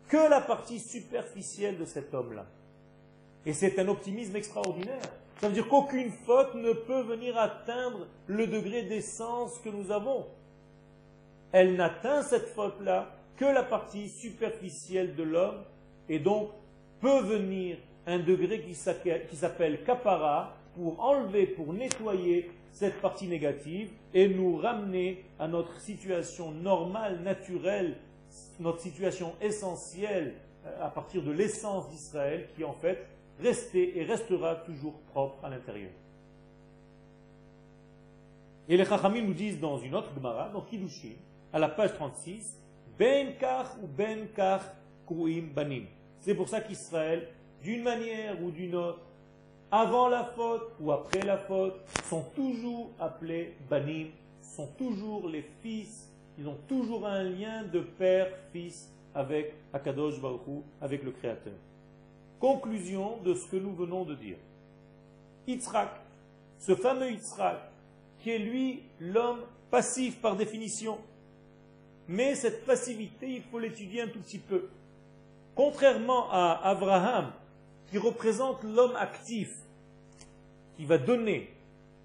que 0.07 0.29
la 0.29 0.41
partie 0.41 0.79
superficielle 0.79 1.77
de 1.77 1.85
cet 1.85 2.13
homme-là. 2.13 2.45
Et 3.45 3.53
c'est 3.53 3.79
un 3.79 3.87
optimisme 3.87 4.35
extraordinaire. 4.35 5.01
Ça 5.39 5.47
veut 5.47 5.53
dire 5.53 5.67
qu'aucune 5.67 6.11
faute 6.11 6.55
ne 6.55 6.73
peut 6.73 7.01
venir 7.01 7.37
atteindre 7.37 8.07
le 8.27 8.47
degré 8.47 8.83
d'essence 8.83 9.59
que 9.59 9.69
nous 9.69 9.91
avons. 9.91 10.25
Elle 11.51 11.75
n'atteint 11.75 12.21
cette 12.21 12.49
faute-là 12.49 13.11
que 13.37 13.45
la 13.45 13.63
partie 13.63 14.09
superficielle 14.09 15.15
de 15.15 15.23
l'homme, 15.23 15.63
et 16.07 16.19
donc 16.19 16.49
peut 16.99 17.21
venir 17.21 17.77
un 18.07 18.19
degré 18.19 18.61
qui 18.61 18.73
s'appelle 18.73 19.83
kapara 19.83 20.55
pour 20.75 20.99
enlever, 20.99 21.47
pour 21.47 21.73
nettoyer 21.73 22.51
cette 22.71 22.99
partie 23.01 23.27
négative 23.27 23.89
et 24.13 24.27
nous 24.27 24.57
ramener 24.57 25.23
à 25.39 25.47
notre 25.47 25.79
situation 25.79 26.51
normale, 26.51 27.21
naturelle, 27.21 27.95
notre 28.59 28.81
situation 28.81 29.33
essentielle 29.41 30.33
euh, 30.65 30.85
à 30.85 30.89
partir 30.89 31.23
de 31.23 31.31
l'essence 31.31 31.89
d'Israël 31.89 32.49
qui 32.55 32.63
en 32.65 32.73
fait 32.73 33.05
restait 33.39 33.93
et 33.95 34.03
restera 34.03 34.55
toujours 34.55 34.99
propre 35.13 35.43
à 35.43 35.49
l'intérieur. 35.49 35.91
Et 38.67 38.75
les 38.75 38.85
Chachamim 38.85 39.21
nous 39.21 39.33
disent 39.33 39.59
dans 39.59 39.77
une 39.77 39.95
autre 39.95 40.11
Gemara, 40.13 40.49
dans 40.49 40.61
Kiddushin, 40.61 41.13
à 41.53 41.59
la 41.59 41.69
page 41.69 41.93
36, 41.93 42.59
Ben 42.97 43.37
kach 43.37 43.67
ou 43.81 43.87
ben 43.87 44.27
kach 44.35 44.63
kruim 45.05 45.49
banim. 45.53 45.85
C'est 46.25 46.33
pour 46.33 46.49
ça 46.49 46.59
qu'Israël, 46.59 47.27
d'une 47.61 47.83
manière 47.83 48.41
ou 48.41 48.49
d'une 48.49 48.73
autre, 48.73 48.97
avant 49.71 50.07
la 50.07 50.23
faute 50.23 50.71
ou 50.79 50.91
après 50.91 51.21
la 51.21 51.37
faute, 51.37 51.75
sont 52.09 52.23
toujours 52.35 52.89
appelés 52.99 53.53
banim, 53.69 54.07
sont 54.41 54.65
toujours 54.75 55.29
les 55.29 55.45
fils, 55.61 56.09
ils 56.39 56.47
ont 56.47 56.57
toujours 56.67 57.05
un 57.05 57.21
lien 57.21 57.63
de 57.65 57.81
père-fils 57.81 58.89
avec 59.13 59.53
Akadosh 59.71 60.19
Baruch 60.19 60.63
avec 60.81 61.03
le 61.03 61.11
Créateur. 61.11 61.53
Conclusion 62.39 63.17
de 63.23 63.35
ce 63.35 63.45
que 63.45 63.57
nous 63.57 63.75
venons 63.75 64.03
de 64.03 64.15
dire. 64.15 64.37
Yitzhak, 65.45 65.91
ce 66.57 66.73
fameux 66.73 67.11
Yitzhak, 67.11 67.69
qui 68.21 68.31
est 68.31 68.39
lui 68.39 68.81
l'homme 68.99 69.41
passif 69.69 70.19
par 70.19 70.35
définition. 70.35 70.97
Mais 72.07 72.33
cette 72.33 72.65
passivité, 72.65 73.29
il 73.29 73.43
faut 73.43 73.59
l'étudier 73.59 74.01
un 74.01 74.07
tout 74.07 74.21
petit 74.21 74.39
peu. 74.39 74.69
Contrairement 75.55 76.29
à 76.31 76.59
Abraham, 76.63 77.31
qui 77.89 77.97
représente 77.97 78.63
l'homme 78.63 78.95
actif, 78.95 79.51
qui 80.75 80.85
va 80.85 80.97
donner, 80.97 81.53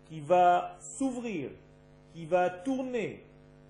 qui 0.09 0.21
va 0.21 0.77
s'ouvrir, 0.81 1.51
qui 2.15 2.27
va 2.27 2.51
tourner, 2.51 3.25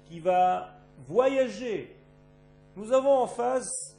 qui 0.06 0.20
va 0.20 0.74
voyager, 1.08 1.94
nous 2.76 2.92
avons 2.92 3.18
en 3.18 3.26
face, 3.26 3.96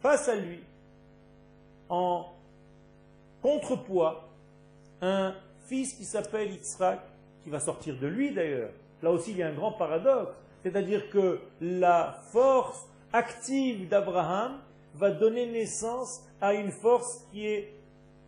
face 0.00 0.28
à 0.28 0.34
lui, 0.34 0.60
en 1.88 2.26
contrepoids, 3.42 4.28
un 5.02 5.34
fils 5.66 5.94
qui 5.94 6.04
s'appelle 6.04 6.52
Yitzhak, 6.52 7.00
qui 7.42 7.50
va 7.50 7.60
sortir 7.60 7.98
de 7.98 8.06
lui 8.06 8.32
d'ailleurs. 8.32 8.70
Là 9.02 9.10
aussi, 9.10 9.32
il 9.32 9.38
y 9.38 9.42
a 9.42 9.48
un 9.48 9.54
grand 9.54 9.72
paradoxe. 9.72 10.32
C'est-à-dire 10.62 11.10
que 11.10 11.40
la 11.60 12.20
force 12.30 12.86
active 13.12 13.88
d'Abraham 13.88 14.58
va 14.94 15.10
donner 15.10 15.46
naissance 15.46 16.22
à 16.40 16.54
une 16.54 16.70
force 16.70 17.26
qui 17.30 17.46
est 17.46 17.72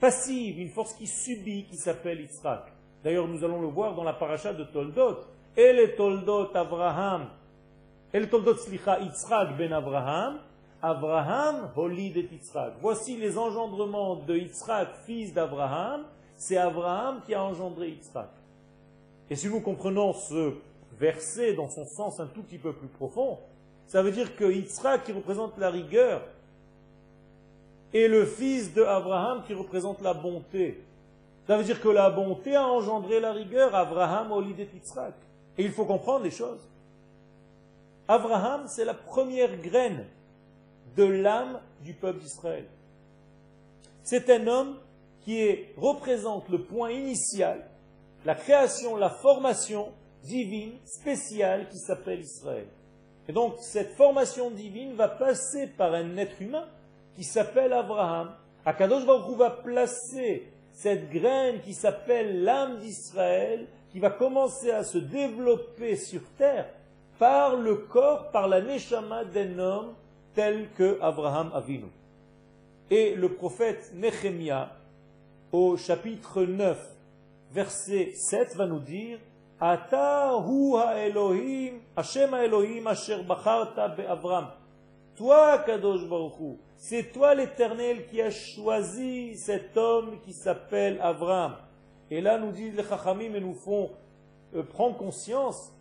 passive, 0.01 0.59
une 0.59 0.71
force 0.71 0.93
qui 0.95 1.07
subit, 1.07 1.65
qui 1.65 1.77
s'appelle 1.77 2.21
Yitzhak. 2.21 2.73
D'ailleurs, 3.03 3.29
nous 3.29 3.45
allons 3.45 3.61
le 3.61 3.69
voir 3.69 3.95
dans 3.95 4.05
la 4.05 4.13
paracha 4.13 4.53
de 4.53 4.65
Toldot. 4.65 5.19
Et 5.57 5.73
les 5.73 5.95
Toldot 5.95 6.51
Abraham, 6.55 7.29
et 8.13 8.21
les 8.21 8.29
Toldot 8.29 8.57
Slicha 8.57 8.99
Yitzhak 9.01 9.57
ben 9.57 9.73
Abraham, 9.73 10.39
Abraham 10.83 11.71
holid 11.77 12.17
et 12.17 12.29
Yitzhak. 12.31 12.75
Voici 12.81 13.17
les 13.17 13.39
engendrements 13.39 14.17
de 14.17 14.37
Yitzhak, 14.37 14.89
fils 15.07 15.33
d'Abraham. 15.33 16.05
C'est 16.37 16.57
Abraham 16.57 17.23
qui 17.25 17.35
a 17.35 17.43
engendré 17.43 17.91
Yitzhak. 17.91 18.31
Et 19.31 19.37
si 19.37 19.49
nous 19.49 19.61
comprenons 19.61 20.13
ce 20.13 20.55
verset 20.99 21.55
dans 21.55 21.69
son 21.69 21.87
sens 21.87 22.21
un 22.21 22.27
tout 22.27 22.43
petit 22.43 22.59
peu 22.59 22.73
plus 22.73 22.89
profond, 22.89 23.39
ça 23.87 24.03
veut 24.03 24.13
dire 24.13 24.37
que 24.37 24.45
Yitzhak 24.45 25.05
qui 25.05 25.13
représente 25.13 25.57
la 25.59 25.71
rigueur 25.71 26.23
et 27.95 28.09
le 28.09 28.27
fils 28.27 28.75
de 28.75 28.83
Abraham 28.83 29.45
qui 29.47 29.55
représente 29.55 30.03
la 30.03 30.13
bonté. 30.13 30.83
Ça 31.47 31.57
veut 31.57 31.65
dire 31.65 31.81
que 31.81 31.89
la 31.89 32.11
bonté 32.11 32.57
a 32.57 32.67
engendré 32.67 33.21
la 33.21 33.33
rigueur, 33.33 33.75
Abraham 33.75 34.33
au 34.33 34.43
Yitzhak. 34.43 35.15
Et 35.57 35.65
il 35.65 35.71
faut 35.71 35.85
comprendre 35.85 36.25
les 36.25 36.31
choses. 36.31 36.61
Abraham, 38.09 38.65
c'est 38.67 38.85
la 38.85 38.95
première 38.95 39.57
graine 39.59 40.07
de 40.97 41.05
l'âme 41.05 41.61
du 41.83 41.95
peuple 41.95 42.19
d'Israël. 42.19 42.67
C'est 44.03 44.29
un 44.29 44.47
homme 44.49 44.77
qui 45.21 45.57
représente 45.77 46.49
le 46.49 46.63
point 46.63 46.91
initial 46.91 47.65
la 48.25 48.35
création, 48.35 48.97
la 48.97 49.11
formation 49.11 49.93
divine 50.23 50.73
spéciale 50.85 51.69
qui 51.69 51.79
s'appelle 51.79 52.21
Israël. 52.21 52.67
Et 53.29 53.33
donc 53.33 53.57
cette 53.61 53.93
formation 53.93 54.51
divine 54.51 54.95
va 54.95 55.09
passer 55.09 55.67
par 55.67 55.93
un 55.95 56.17
être 56.17 56.41
humain 56.41 56.67
qui 57.17 57.25
s'appelle 57.25 57.73
Abraham. 57.73 58.31
Akadosh 58.65 59.07
Baruch 59.07 59.37
va 59.37 59.51
placer 59.51 60.51
cette 60.73 61.11
graine 61.11 61.61
qui 61.61 61.73
s'appelle 61.73 62.43
l'âme 62.43 62.79
d'Israël, 62.79 63.67
qui 63.91 64.01
va 64.01 64.11
commencer 64.11 64.71
à 64.71 64.83
se 64.83 64.99
développer 64.99 65.97
sur 65.97 66.23
terre 66.37 66.67
par 67.19 67.57
le 67.57 67.77
corps, 67.77 68.31
par 68.31 68.49
la 68.49 68.61
neshama 68.61 69.25
d'un 69.25 69.59
homme 69.59 69.95
tel 70.35 70.69
que 70.77 70.99
Abraham 71.01 71.53
Avinu. 71.55 71.87
Et 72.91 73.15
le 73.15 73.29
prophète 73.31 73.93
Nehemiah, 73.95 74.73
au 75.53 75.77
chapitre 75.77 76.43
9, 76.43 76.77
verset 77.53 78.13
7 78.15 78.57
va 78.57 78.67
nous 78.67 78.81
dire 78.81 79.19
Ata 79.61 80.37
hu 80.39 80.75
Elohim, 80.97 81.75
Hashem 81.97 82.35
Elohim 82.35 82.87
asher 82.89 83.23
bacharta 83.23 83.89
be'Avram. 83.89 84.49
Toi, 85.17 85.59
Kadosh 85.59 86.09
Baruch 86.09 86.59
c'est 86.77 87.13
toi 87.13 87.35
l'Éternel 87.35 88.05
qui 88.07 88.21
a 88.21 88.31
choisi 88.31 89.37
cet 89.37 89.77
homme 89.77 90.19
qui 90.23 90.33
s'appelle 90.33 90.99
Avram. 91.01 91.55
Et 92.11 92.21
là, 92.21 92.37
nous 92.37 92.51
disent 92.51 92.77
les 92.77 92.83
Chachamim 92.83 93.33
et 93.35 93.41
nous 93.41 93.55
font 93.55 93.91
euh, 94.55 94.63
prendre 94.65 94.97
conscience 94.97 95.73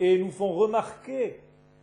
et 0.00 0.18
nous 0.18 0.30
font 0.30 0.52
remarquer 0.52 1.40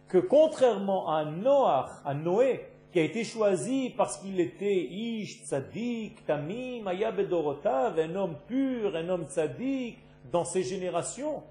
que 0.08 0.18
contrairement 0.18 1.10
à 1.14 1.24
Noach, 1.24 1.92
à 2.04 2.14
Noé, 2.14 2.66
qui 2.92 3.00
a 3.00 3.04
été 3.04 3.24
choisi 3.24 3.94
parce 3.96 4.18
qu'il 4.18 4.40
était 4.40 4.76
Ish, 4.76 5.44
Tzadik, 5.44 6.26
Tamim, 6.26 6.88
Ayabedorotav, 6.88 8.00
un 8.00 8.16
homme 8.16 8.36
pur, 8.48 8.96
un 8.96 9.08
homme 9.08 9.26
Tzadik 9.26 10.00
dans 10.32 10.46
ses 10.46 10.64
générations. 10.64 11.44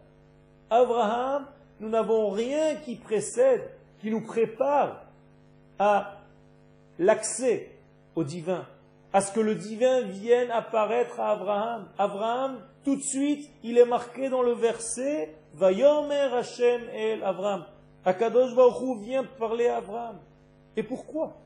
Abraham, 0.71 1.47
nous 1.79 1.89
n'avons 1.89 2.31
rien 2.31 2.75
qui 2.85 2.97
précède, 2.97 3.71
qui 4.01 4.11
nous 4.11 4.23
prépare 4.23 5.06
à 5.79 6.19
l'accès 6.99 7.71
au 8.15 8.25
divin, 8.25 8.67
à 9.13 9.21
ce 9.21 9.33
que 9.33 9.41
le 9.41 9.55
divin 9.55 10.03
vienne 10.03 10.51
apparaître 10.51 11.21
à 11.21 11.33
Abraham. 11.33 11.89
Abraham, 11.99 12.61
tout 12.85 12.97
de 12.97 13.03
suite, 13.03 13.51
il 13.63 13.79
est 13.79 13.85
marqué 13.85 14.29
dans 14.29 14.43
le 14.43 14.53
verset 14.53 15.35
Vayomer 15.55 16.29
Hashem 16.33 16.83
el 16.93 17.23
Abraham. 17.23 17.65
Akadosh 18.05 18.55
Baruch 18.55 19.01
vient 19.01 19.25
parler 19.25 19.67
à 19.67 19.79
Abraham. 19.79 20.19
Et 20.77 20.83
pourquoi? 20.83 21.37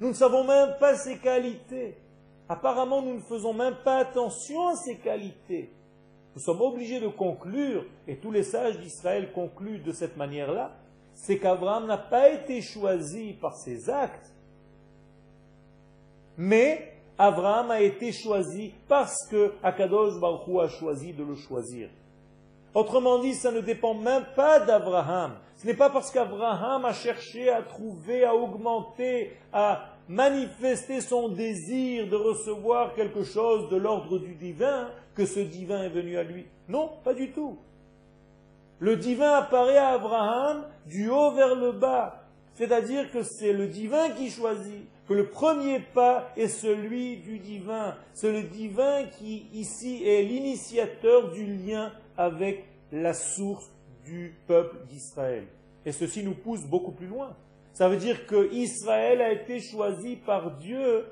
Nous 0.00 0.08
ne 0.08 0.14
savons 0.14 0.44
même 0.44 0.76
pas 0.80 0.96
ses 0.96 1.18
qualités. 1.18 1.96
Apparemment, 2.48 3.02
nous 3.02 3.14
ne 3.14 3.20
faisons 3.20 3.52
même 3.52 3.76
pas 3.84 3.98
attention 3.98 4.68
à 4.68 4.76
ses 4.76 4.96
qualités. 4.96 5.72
Nous 6.34 6.40
sommes 6.40 6.60
obligés 6.60 7.00
de 7.00 7.08
conclure, 7.08 7.84
et 8.08 8.16
tous 8.16 8.30
les 8.30 8.42
sages 8.42 8.78
d'Israël 8.78 9.32
concluent 9.32 9.80
de 9.80 9.92
cette 9.92 10.16
manière-là, 10.16 10.72
c'est 11.14 11.38
qu'Abraham 11.38 11.86
n'a 11.86 11.98
pas 11.98 12.30
été 12.30 12.60
choisi 12.60 13.34
par 13.34 13.56
ses 13.56 13.88
actes, 13.90 14.32
mais 16.36 16.94
Abraham 17.18 17.70
a 17.70 17.80
été 17.80 18.12
choisi 18.12 18.72
parce 18.88 19.28
que 19.30 19.52
Akadosh 19.62 20.18
Baruch 20.18 20.48
a 20.58 20.68
choisi 20.68 21.12
de 21.12 21.22
le 21.22 21.34
choisir. 21.34 21.90
Autrement 22.74 23.18
dit, 23.18 23.34
ça 23.34 23.50
ne 23.50 23.60
dépend 23.60 23.94
même 23.94 24.24
pas 24.36 24.60
d'Abraham. 24.60 25.32
Ce 25.56 25.66
n'est 25.66 25.74
pas 25.74 25.90
parce 25.90 26.10
qu'Abraham 26.10 26.84
a 26.84 26.92
cherché 26.92 27.50
à 27.50 27.62
trouver, 27.62 28.24
à 28.24 28.34
augmenter, 28.34 29.36
à 29.52 29.90
manifester 30.08 31.00
son 31.00 31.28
désir 31.28 32.08
de 32.08 32.16
recevoir 32.16 32.94
quelque 32.94 33.22
chose 33.22 33.68
de 33.68 33.76
l'ordre 33.76 34.18
du 34.18 34.34
divin 34.34 34.88
que 35.14 35.26
ce 35.26 35.40
divin 35.40 35.82
est 35.82 35.90
venu 35.90 36.16
à 36.16 36.22
lui. 36.22 36.46
Non, 36.68 36.90
pas 37.04 37.12
du 37.12 37.32
tout. 37.32 37.58
Le 38.80 38.96
divin 38.96 39.32
apparaît 39.32 39.76
à 39.76 39.90
Abraham 39.90 40.64
du 40.86 41.10
haut 41.10 41.32
vers 41.32 41.54
le 41.54 41.72
bas. 41.72 42.24
C'est-à-dire 42.54 43.10
que 43.12 43.22
c'est 43.22 43.52
le 43.52 43.68
divin 43.68 44.10
qui 44.10 44.30
choisit, 44.30 44.84
que 45.06 45.14
le 45.14 45.28
premier 45.28 45.80
pas 45.80 46.30
est 46.36 46.48
celui 46.48 47.18
du 47.18 47.38
divin. 47.38 47.94
C'est 48.14 48.32
le 48.32 48.42
divin 48.42 49.04
qui 49.18 49.46
ici 49.52 50.02
est 50.04 50.22
l'initiateur 50.22 51.30
du 51.30 51.46
lien 51.46 51.92
avec 52.16 52.64
la 52.90 53.12
source 53.12 53.70
du 54.04 54.34
peuple 54.46 54.76
d'Israël. 54.88 55.44
Et 55.84 55.92
ceci 55.92 56.22
nous 56.22 56.34
pousse 56.34 56.64
beaucoup 56.64 56.92
plus 56.92 57.06
loin. 57.06 57.36
Ça 57.72 57.88
veut 57.88 57.96
dire 57.96 58.26
que 58.26 58.52
Israël 58.52 59.20
a 59.20 59.32
été 59.32 59.60
choisi 59.60 60.16
par 60.16 60.52
Dieu, 60.56 61.06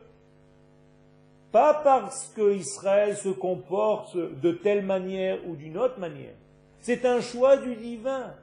pas 1.52 1.74
parce 1.74 2.28
que 2.34 2.54
Israël 2.54 3.16
se 3.16 3.28
comporte 3.28 4.16
de 4.16 4.52
telle 4.52 4.84
manière 4.84 5.38
ou 5.46 5.56
d'une 5.56 5.78
autre 5.78 5.98
manière. 5.98 6.34
C'est 6.80 7.04
un 7.04 7.20
choix 7.20 7.56
du 7.56 7.74
divin. 7.76 8.34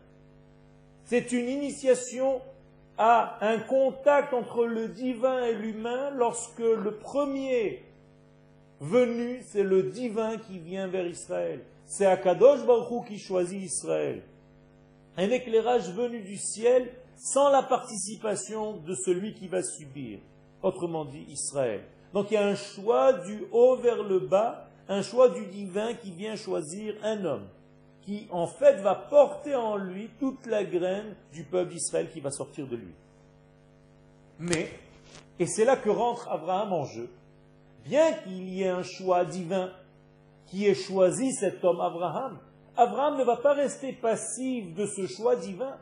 C'est 1.06 1.32
une 1.32 1.48
initiation 1.48 2.42
à 2.98 3.38
un 3.42 3.60
contact 3.60 4.34
entre 4.34 4.66
le 4.66 4.88
divin 4.88 5.44
et 5.44 5.54
l'humain 5.54 6.12
lorsque 6.12 6.60
le 6.60 6.92
premier 6.92 7.84
venu, 8.80 9.42
c'est 9.48 9.64
le 9.64 9.84
divin 9.84 10.38
qui 10.38 10.60
vient 10.60 10.88
vers 10.88 11.08
Israël. 11.08 11.62
C'est 11.86 12.06
Akadosh 12.06 12.66
Baruch 12.66 13.08
qui 13.08 13.20
choisit 13.20 13.62
Israël. 13.62 14.24
Un 15.18 15.30
éclairage 15.30 15.92
venu 15.92 16.22
du 16.22 16.38
ciel 16.38 16.92
sans 17.18 17.50
la 17.50 17.64
participation 17.64 18.78
de 18.78 18.96
celui 18.96 19.34
qui 19.34 19.48
va 19.48 19.64
subir. 19.64 20.20
Autrement 20.62 21.06
dit, 21.06 21.26
Israël. 21.30 21.82
Donc 22.14 22.32
il 22.32 22.36
y 22.36 22.38
a 22.38 22.48
un 22.48 22.56
choix 22.56 23.14
du 23.14 23.44
haut 23.52 23.76
vers 23.76 24.04
le 24.04 24.20
bas, 24.20 24.70
un 24.88 25.02
choix 25.02 25.30
du 25.30 25.46
divin 25.48 25.94
qui 25.94 26.12
vient 26.12 26.36
choisir 26.36 26.96
un 27.04 27.24
homme, 27.26 27.48
qui 28.06 28.28
en 28.32 28.46
fait 28.46 28.76
va 28.82 28.94
porter 28.96 29.56
en 29.56 29.78
lui 29.78 30.10
toute 30.20 30.46
la 30.46 30.64
graine 30.64 31.16
du 31.34 31.44
peuple 31.44 31.72
d'Israël 31.72 32.10
qui 32.12 32.20
va 32.20 32.30
sortir 32.30 32.68
de 32.68 32.76
lui. 32.76 32.94
Mais, 34.40 34.70
et 35.40 35.48
c'est 35.48 35.66
là 35.66 35.76
que 35.76 35.90
rentre 35.90 36.30
Abraham 36.30 36.72
en 36.74 36.86
jeu, 36.86 37.10
bien 37.84 38.14
qu'il 38.14 38.48
y 38.50 38.64
ait 38.64 38.70
un 38.70 38.84
choix 38.84 39.26
divin 39.26 39.72
qui 40.48 40.68
ait 40.68 40.76
choisi 40.76 41.34
cet 41.34 41.64
homme 41.64 41.82
Abraham, 41.82 42.38
Abraham 42.78 43.18
ne 43.18 43.24
va 43.24 43.38
pas 43.38 43.54
rester 43.54 43.94
passif 43.94 44.74
de 44.76 44.86
ce 44.86 45.08
choix 45.08 45.36
divin. 45.36 45.78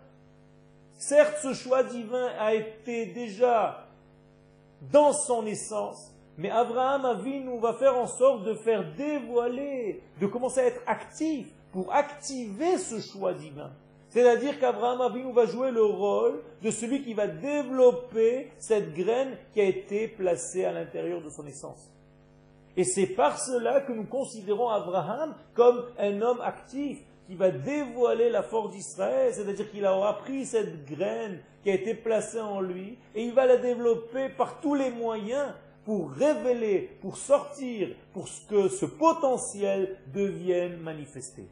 Certes, 0.97 1.39
ce 1.41 1.53
choix 1.53 1.83
divin 1.83 2.27
a 2.39 2.53
été 2.53 3.07
déjà 3.07 3.85
dans 4.91 5.11
son 5.11 5.45
essence, 5.45 6.13
mais 6.37 6.49
Abraham 6.49 7.05
Avinu 7.05 7.59
va 7.59 7.73
faire 7.73 7.97
en 7.97 8.07
sorte 8.07 8.43
de 8.43 8.53
faire 8.53 8.93
dévoiler, 8.95 10.01
de 10.21 10.27
commencer 10.27 10.61
à 10.61 10.65
être 10.65 10.81
actif 10.85 11.47
pour 11.73 11.93
activer 11.93 12.77
ce 12.77 13.01
choix 13.01 13.33
divin. 13.33 13.71
C'est-à-dire 14.09 14.59
qu'Abraham 14.59 15.01
Avinu 15.01 15.33
va 15.33 15.47
jouer 15.47 15.71
le 15.71 15.83
rôle 15.83 16.39
de 16.61 16.69
celui 16.69 17.01
qui 17.01 17.15
va 17.15 17.25
développer 17.25 18.51
cette 18.59 18.93
graine 18.93 19.35
qui 19.53 19.59
a 19.59 19.63
été 19.63 20.07
placée 20.07 20.65
à 20.65 20.71
l'intérieur 20.71 21.19
de 21.19 21.31
son 21.31 21.47
essence. 21.47 21.89
Et 22.77 22.83
c'est 22.83 23.07
par 23.07 23.39
cela 23.39 23.81
que 23.81 23.91
nous 23.91 24.05
considérons 24.05 24.69
Abraham 24.69 25.33
comme 25.55 25.83
un 25.97 26.21
homme 26.21 26.41
actif 26.41 26.99
qui 27.27 27.35
va 27.35 27.49
dévoiler 27.49 28.29
la 28.29 28.43
force 28.43 28.71
d'Israël, 28.71 29.33
c'est-à-dire 29.33 29.71
qu'il 29.71 29.85
aura 29.85 30.19
pris 30.19 30.45
cette 30.45 30.85
graine 30.85 31.39
qui 31.63 31.71
a 31.71 31.73
été 31.73 31.95
placée 31.95 32.39
en 32.39 32.61
lui 32.61 32.99
et 33.15 33.23
il 33.23 33.33
va 33.33 33.47
la 33.47 33.57
développer 33.57 34.29
par 34.29 34.61
tous 34.61 34.75
les 34.75 34.91
moyens 34.91 35.53
pour 35.85 36.11
révéler, 36.11 36.97
pour 37.01 37.17
sortir, 37.17 37.89
pour 38.13 38.27
que 38.47 38.67
ce 38.67 38.85
potentiel 38.85 39.97
devienne 40.13 40.77
manifesté. 40.77 41.47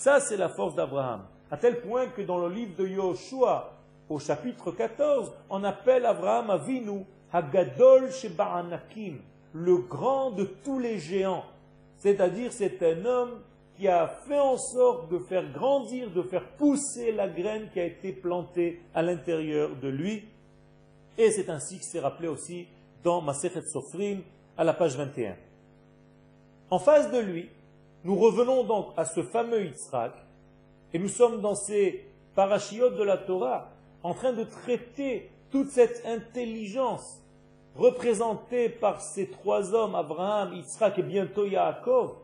Ça, 0.00 0.18
c'est 0.18 0.38
la 0.38 0.48
force 0.48 0.74
d'Abraham. 0.74 1.26
À 1.50 1.58
tel 1.58 1.82
point 1.82 2.06
que 2.06 2.22
dans 2.22 2.38
le 2.38 2.48
livre 2.48 2.74
de 2.74 2.86
Yoshua, 2.86 3.70
au 4.08 4.18
chapitre 4.18 4.70
14, 4.70 5.30
on 5.50 5.62
appelle 5.62 6.06
Abraham 6.06 6.48
Avinu 6.48 7.04
Hagadol 7.30 8.10
Sheba'anakim, 8.10 9.18
le 9.52 9.76
grand 9.76 10.30
de 10.30 10.44
tous 10.64 10.78
les 10.78 10.98
géants. 10.98 11.44
C'est-à-dire, 11.98 12.50
c'est 12.50 12.82
un 12.82 13.04
homme 13.04 13.42
qui 13.76 13.88
a 13.88 14.08
fait 14.26 14.40
en 14.40 14.56
sorte 14.56 15.12
de 15.12 15.18
faire 15.18 15.52
grandir, 15.52 16.10
de 16.10 16.22
faire 16.22 16.46
pousser 16.56 17.12
la 17.12 17.28
graine 17.28 17.68
qui 17.70 17.80
a 17.80 17.84
été 17.84 18.12
plantée 18.12 18.80
à 18.94 19.02
l'intérieur 19.02 19.76
de 19.76 19.88
lui. 19.88 20.24
Et 21.18 21.30
c'est 21.30 21.50
ainsi 21.50 21.78
que 21.78 21.84
c'est 21.84 22.00
rappelé 22.00 22.28
aussi 22.28 22.66
dans 23.04 23.20
Masechet 23.20 23.66
Sofrim 23.66 24.22
à 24.56 24.64
la 24.64 24.72
page 24.72 24.96
21. 24.96 25.36
En 26.70 26.78
face 26.78 27.12
de 27.12 27.18
lui, 27.18 27.50
nous 28.04 28.16
revenons 28.16 28.64
donc 28.64 28.88
à 28.96 29.04
ce 29.04 29.22
fameux 29.22 29.64
Yitzhak, 29.66 30.12
et 30.92 30.98
nous 30.98 31.08
sommes 31.08 31.40
dans 31.40 31.54
ces 31.54 32.06
parachiotes 32.34 32.96
de 32.96 33.02
la 33.02 33.18
Torah, 33.18 33.68
en 34.02 34.14
train 34.14 34.32
de 34.32 34.44
traiter 34.44 35.30
toute 35.50 35.70
cette 35.70 36.04
intelligence 36.06 37.20
représentée 37.76 38.68
par 38.68 39.00
ces 39.00 39.28
trois 39.28 39.74
hommes, 39.74 39.94
Abraham, 39.94 40.54
Yitzhak 40.54 40.98
et 40.98 41.02
bientôt 41.02 41.44
Yaakov, 41.44 42.14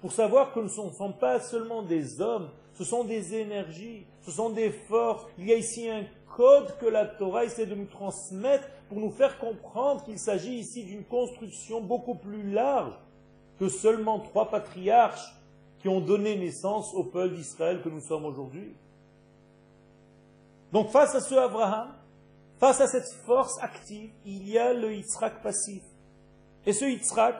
pour 0.00 0.12
savoir 0.12 0.52
que 0.52 0.66
ce 0.68 0.80
ne 0.80 0.90
sont 0.90 1.12
pas 1.12 1.40
seulement 1.40 1.82
des 1.82 2.20
hommes, 2.20 2.50
ce 2.74 2.84
sont 2.84 3.04
des 3.04 3.34
énergies, 3.36 4.04
ce 4.22 4.32
sont 4.32 4.50
des 4.50 4.70
forces. 4.70 5.24
Il 5.38 5.46
y 5.46 5.52
a 5.52 5.56
ici 5.56 5.88
un 5.88 6.04
code 6.36 6.76
que 6.78 6.86
la 6.86 7.06
Torah 7.06 7.44
essaie 7.44 7.66
de 7.66 7.74
nous 7.74 7.86
transmettre 7.86 8.68
pour 8.88 8.98
nous 8.98 9.10
faire 9.10 9.38
comprendre 9.38 10.04
qu'il 10.04 10.18
s'agit 10.18 10.56
ici 10.56 10.84
d'une 10.84 11.04
construction 11.04 11.80
beaucoup 11.80 12.16
plus 12.16 12.50
large 12.50 12.92
que 13.58 13.68
seulement 13.68 14.20
trois 14.20 14.50
patriarches 14.50 15.34
qui 15.80 15.88
ont 15.88 16.00
donné 16.00 16.36
naissance 16.36 16.92
au 16.94 17.04
peuple 17.04 17.34
d'Israël 17.36 17.82
que 17.82 17.88
nous 17.88 18.00
sommes 18.00 18.24
aujourd'hui. 18.24 18.74
Donc 20.72 20.90
face 20.90 21.14
à 21.14 21.20
ce 21.20 21.34
Abraham, 21.34 21.94
face 22.58 22.80
à 22.80 22.86
cette 22.86 23.08
force 23.26 23.62
active, 23.62 24.10
il 24.24 24.48
y 24.48 24.58
a 24.58 24.72
le 24.72 24.94
Yitzhak 24.94 25.42
passif. 25.42 25.82
Et 26.66 26.72
ce 26.72 26.84
Yitzhak, 26.84 27.36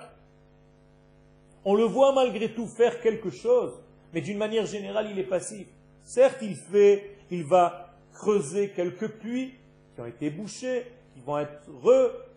on 1.64 1.74
le 1.74 1.85
voit 1.85 2.12
malgré 2.12 2.53
tout 2.53 2.66
faire 2.66 3.00
quelque 3.00 3.31
chose, 3.31 3.72
mais 4.12 4.20
d'une 4.20 4.38
manière 4.38 4.66
générale, 4.66 5.09
il 5.11 5.18
est 5.18 5.24
passif. 5.24 5.66
Certes, 6.03 6.38
il 6.42 6.55
fait, 6.55 7.16
il 7.31 7.44
va 7.44 7.94
creuser 8.12 8.70
quelques 8.70 9.09
puits 9.09 9.55
qui 9.94 10.00
ont 10.00 10.07
été 10.07 10.31
bouchés, 10.31 10.87
qui 11.14 11.20
vont 11.20 11.38
être 11.38 11.62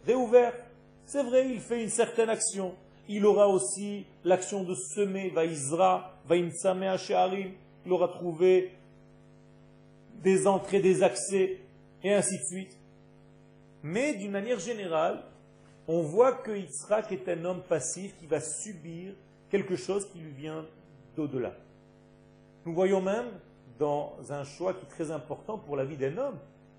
réouverts. 0.05 0.53
C'est 1.05 1.23
vrai, 1.23 1.49
il 1.49 1.59
fait 1.59 1.83
une 1.83 1.89
certaine 1.89 2.29
action. 2.29 2.73
Il 3.09 3.25
aura 3.25 3.47
aussi 3.47 4.05
l'action 4.23 4.63
de 4.63 4.73
semer, 4.73 5.29
Vaïzra, 5.29 6.13
Vaïmtsame 6.27 6.97
She'arim. 6.97 7.51
Il 7.85 7.91
aura 7.91 8.09
trouvé 8.09 8.71
des 10.23 10.47
entrées, 10.47 10.81
des 10.81 11.03
accès, 11.03 11.59
et 12.03 12.13
ainsi 12.13 12.37
de 12.37 12.43
suite. 12.43 12.77
Mais 13.83 14.13
d'une 14.15 14.31
manière 14.31 14.59
générale, 14.59 15.23
on 15.87 16.01
voit 16.01 16.33
que 16.33 16.51
Yitzhak 16.51 17.11
est 17.11 17.29
un 17.29 17.45
homme 17.45 17.61
passif 17.61 18.17
qui 18.17 18.25
va 18.25 18.41
subir 18.41 19.13
quelque 19.49 19.75
chose 19.75 20.05
qui 20.09 20.19
lui 20.19 20.31
vient 20.31 20.65
d'au-delà. 21.15 21.53
Nous 22.65 22.73
voyons 22.73 23.01
même 23.01 23.27
dans 23.79 24.17
un 24.29 24.43
choix 24.43 24.73
qui 24.73 24.85
est 24.85 24.89
très 24.89 25.11
important 25.11 25.57
pour 25.57 25.77
la 25.77 25.85
vie 25.85 25.95
d'un 25.95 26.17
homme, 26.17 26.37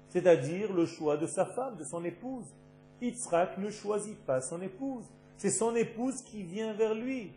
c'est-à-dire 0.08 0.72
le 0.72 0.84
choix 0.84 1.16
de 1.16 1.26
sa 1.26 1.46
femme, 1.46 1.76
de 1.76 1.84
son 1.84 2.04
épouse. 2.04 2.46
Yitzhak 3.00 3.56
ne 3.58 3.70
choisit 3.70 4.18
pas 4.26 4.40
son 4.40 4.60
épouse, 4.60 5.04
c'est 5.38 5.50
son 5.50 5.74
épouse 5.76 6.20
qui 6.22 6.42
vient 6.42 6.72
vers 6.74 6.94
lui. 6.94 7.32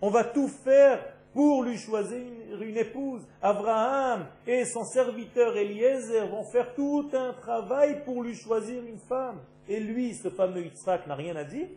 On 0.00 0.10
va 0.10 0.24
tout 0.24 0.48
faire 0.48 1.04
pour 1.34 1.62
lui 1.62 1.76
choisir 1.76 2.18
une, 2.60 2.76
épouse. 2.76 3.22
Abraham 3.42 4.26
et 4.46 4.64
son 4.64 4.84
serviteur 4.84 5.56
Eliezer 5.56 6.26
vont 6.28 6.44
faire 6.44 6.74
tout 6.74 7.10
un 7.12 7.32
travail 7.34 8.04
pour 8.04 8.22
lui 8.22 8.34
choisir 8.34 8.82
une 8.84 8.98
femme. 8.98 9.40
Et 9.68 9.80
lui, 9.80 10.14
ce 10.14 10.30
fameux 10.30 10.64
Yitzhak, 10.64 11.06
n'a 11.06 11.14
rien 11.14 11.36
à 11.36 11.44
dire. 11.44 11.68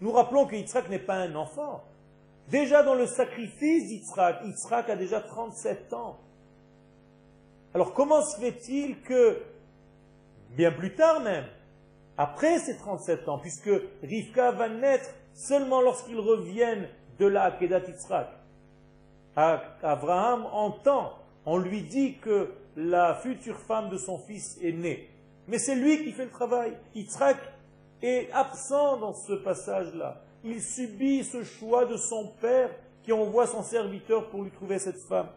Nous 0.00 0.12
rappelons 0.12 0.46
que 0.46 0.54
Yitzhak 0.54 0.88
n'est 0.88 0.98
pas 0.98 1.16
un 1.16 1.34
enfant. 1.34 1.84
Déjà 2.48 2.82
dans 2.82 2.94
le 2.94 3.06
sacrifice 3.06 3.88
d'Yitzhak, 3.88 4.42
Yitzhak 4.44 4.88
a 4.88 4.96
déjà 4.96 5.20
37 5.20 5.92
ans. 5.92 6.18
Alors 7.74 7.92
comment 7.92 8.22
se 8.22 8.38
fait-il 8.38 9.00
que, 9.02 9.42
bien 10.50 10.72
plus 10.72 10.94
tard 10.94 11.20
même, 11.20 11.44
après 12.18 12.58
ses 12.58 12.76
37 12.76 13.28
ans, 13.28 13.38
puisque 13.38 13.70
Rivka 14.02 14.50
va 14.50 14.68
naître 14.68 15.08
seulement 15.32 15.80
lorsqu'ils 15.80 16.20
reviennent 16.20 16.88
de 17.18 17.26
la 17.26 17.44
Akedat 17.44 17.86
Yitzhak, 17.88 18.28
Abraham 19.36 20.46
entend, 20.52 21.14
on 21.46 21.56
lui 21.56 21.82
dit 21.82 22.18
que 22.18 22.52
la 22.76 23.14
future 23.14 23.56
femme 23.56 23.88
de 23.88 23.96
son 23.96 24.18
fils 24.18 24.58
est 24.62 24.72
née. 24.72 25.08
Mais 25.46 25.58
c'est 25.58 25.76
lui 25.76 26.04
qui 26.04 26.12
fait 26.12 26.24
le 26.24 26.30
travail. 26.30 26.76
Yitzhak 26.94 27.38
est 28.02 28.30
absent 28.32 28.98
dans 28.98 29.14
ce 29.14 29.32
passage-là 29.32 30.20
il 30.44 30.62
subit 30.62 31.24
ce 31.24 31.42
choix 31.42 31.84
de 31.84 31.96
son 31.96 32.28
père 32.40 32.70
qui 33.02 33.12
envoie 33.12 33.46
son 33.46 33.62
serviteur 33.62 34.28
pour 34.28 34.42
lui 34.42 34.50
trouver 34.50 34.78
cette 34.78 34.98
femme. 34.98 35.28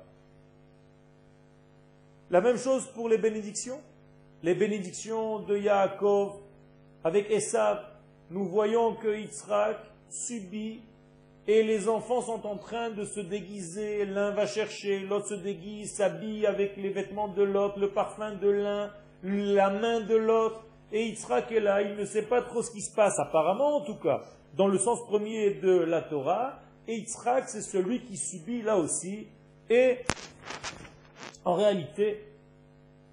La 2.30 2.42
même 2.42 2.58
chose 2.58 2.86
pour 2.94 3.10
les 3.10 3.18
bénédictions. 3.18 3.80
Les 4.44 4.56
bénédictions 4.56 5.40
de 5.40 5.58
Yaakov 5.58 6.34
avec 7.04 7.30
Esav, 7.32 7.80
nous 8.30 8.46
voyons 8.46 8.96
que 8.96 9.18
Yitzhak 9.18 9.78
subit 10.10 10.82
et 11.48 11.64
les 11.64 11.90
enfants 11.90 12.22
sont 12.22 12.46
en 12.46 12.58
train 12.58 12.92
de 12.92 13.04
se 13.04 13.20
déguiser. 13.20 14.06
L'un 14.06 14.32
va 14.32 14.46
chercher, 14.46 15.00
l'autre 15.00 15.28
se 15.28 15.34
déguise, 15.34 15.96
s'habille 15.96 16.46
avec 16.46 16.78
les 16.78 16.90
vêtements 16.90 17.28
de 17.28 17.44
l'autre, 17.44 17.80
le 17.80 17.92
parfum 17.92 18.36
de 18.36 18.50
l'un, 18.50 18.92
la 19.24 19.70
main 19.70 20.02
de 20.02 20.16
l'autre. 20.16 20.64
Et 20.92 21.08
Yitzhak 21.08 21.52
est 21.52 21.60
là, 21.60 21.82
il 21.82 21.96
ne 21.96 22.06
sait 22.06 22.24
pas 22.24 22.42
trop 22.42 22.62
ce 22.62 22.72
qui 22.72 22.82
se 22.82 22.94
passe, 22.94 23.18
apparemment 23.20 23.78
en 23.78 23.82
tout 23.82 23.98
cas 23.98 24.22
dans 24.56 24.68
le 24.68 24.78
sens 24.78 25.06
premier 25.06 25.56
de 25.56 25.72
la 25.72 26.02
Torah, 26.02 26.60
et 26.88 26.98
Yitzhak, 26.98 27.48
c'est 27.48 27.62
celui 27.62 28.02
qui 28.02 28.18
subit 28.18 28.62
là 28.62 28.78
aussi. 28.78 29.28
Et 29.70 30.00
en 31.46 31.54
réalité, 31.54 32.26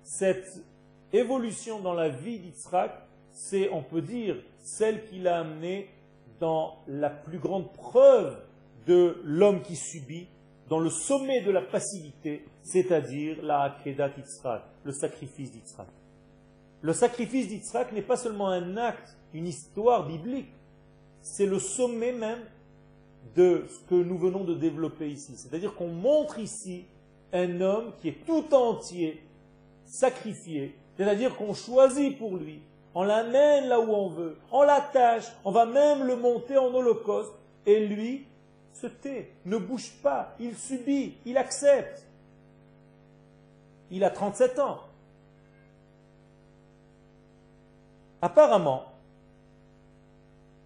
cette 0.02 0.64
évolution 1.12 1.80
dans 1.80 1.94
la 1.94 2.08
vie 2.08 2.40
d'Yitzhak, 2.40 3.07
c'est, 3.38 3.70
on 3.70 3.82
peut 3.82 4.02
dire, 4.02 4.36
celle 4.58 5.06
qui 5.06 5.20
l'a 5.20 5.38
amené 5.38 5.88
dans 6.40 6.78
la 6.88 7.08
plus 7.08 7.38
grande 7.38 7.72
preuve 7.72 8.36
de 8.86 9.20
l'homme 9.22 9.62
qui 9.62 9.76
subit, 9.76 10.26
dans 10.68 10.80
le 10.80 10.90
sommet 10.90 11.42
de 11.42 11.52
la 11.52 11.62
passivité, 11.62 12.44
c'est-à-dire 12.62 13.40
la 13.42 13.60
Akedat 13.62 14.10
Yitzhak, 14.18 14.64
le 14.82 14.92
sacrifice 14.92 15.52
d'Yitzhak. 15.52 15.86
Le 16.82 16.92
sacrifice 16.92 17.46
d'Yitzhak 17.46 17.92
n'est 17.92 18.02
pas 18.02 18.16
seulement 18.16 18.48
un 18.48 18.76
acte, 18.76 19.16
une 19.32 19.46
histoire 19.46 20.06
biblique, 20.06 20.52
c'est 21.22 21.46
le 21.46 21.60
sommet 21.60 22.12
même 22.12 22.42
de 23.36 23.66
ce 23.68 23.88
que 23.88 23.94
nous 23.94 24.18
venons 24.18 24.42
de 24.42 24.54
développer 24.54 25.10
ici. 25.10 25.36
C'est-à-dire 25.36 25.76
qu'on 25.76 25.88
montre 25.88 26.40
ici 26.40 26.86
un 27.32 27.60
homme 27.60 27.92
qui 28.00 28.08
est 28.08 28.26
tout 28.26 28.52
entier 28.52 29.22
sacrifié, 29.84 30.74
c'est-à-dire 30.96 31.36
qu'on 31.36 31.54
choisit 31.54 32.18
pour 32.18 32.36
lui, 32.36 32.62
on 32.98 33.04
l'amène 33.04 33.68
là 33.68 33.78
où 33.78 33.92
on 33.92 34.08
veut, 34.08 34.36
on 34.50 34.64
l'attache, 34.64 35.28
on 35.44 35.52
va 35.52 35.66
même 35.66 36.02
le 36.02 36.16
monter 36.16 36.58
en 36.58 36.74
holocauste, 36.74 37.32
et 37.64 37.86
lui 37.86 38.26
se 38.72 38.88
tait, 38.88 39.30
ne 39.44 39.56
bouge 39.56 39.92
pas, 40.02 40.34
il 40.40 40.56
subit, 40.56 41.16
il 41.24 41.38
accepte. 41.38 42.04
Il 43.92 44.02
a 44.02 44.10
37 44.10 44.58
ans. 44.58 44.80
Apparemment, 48.20 48.86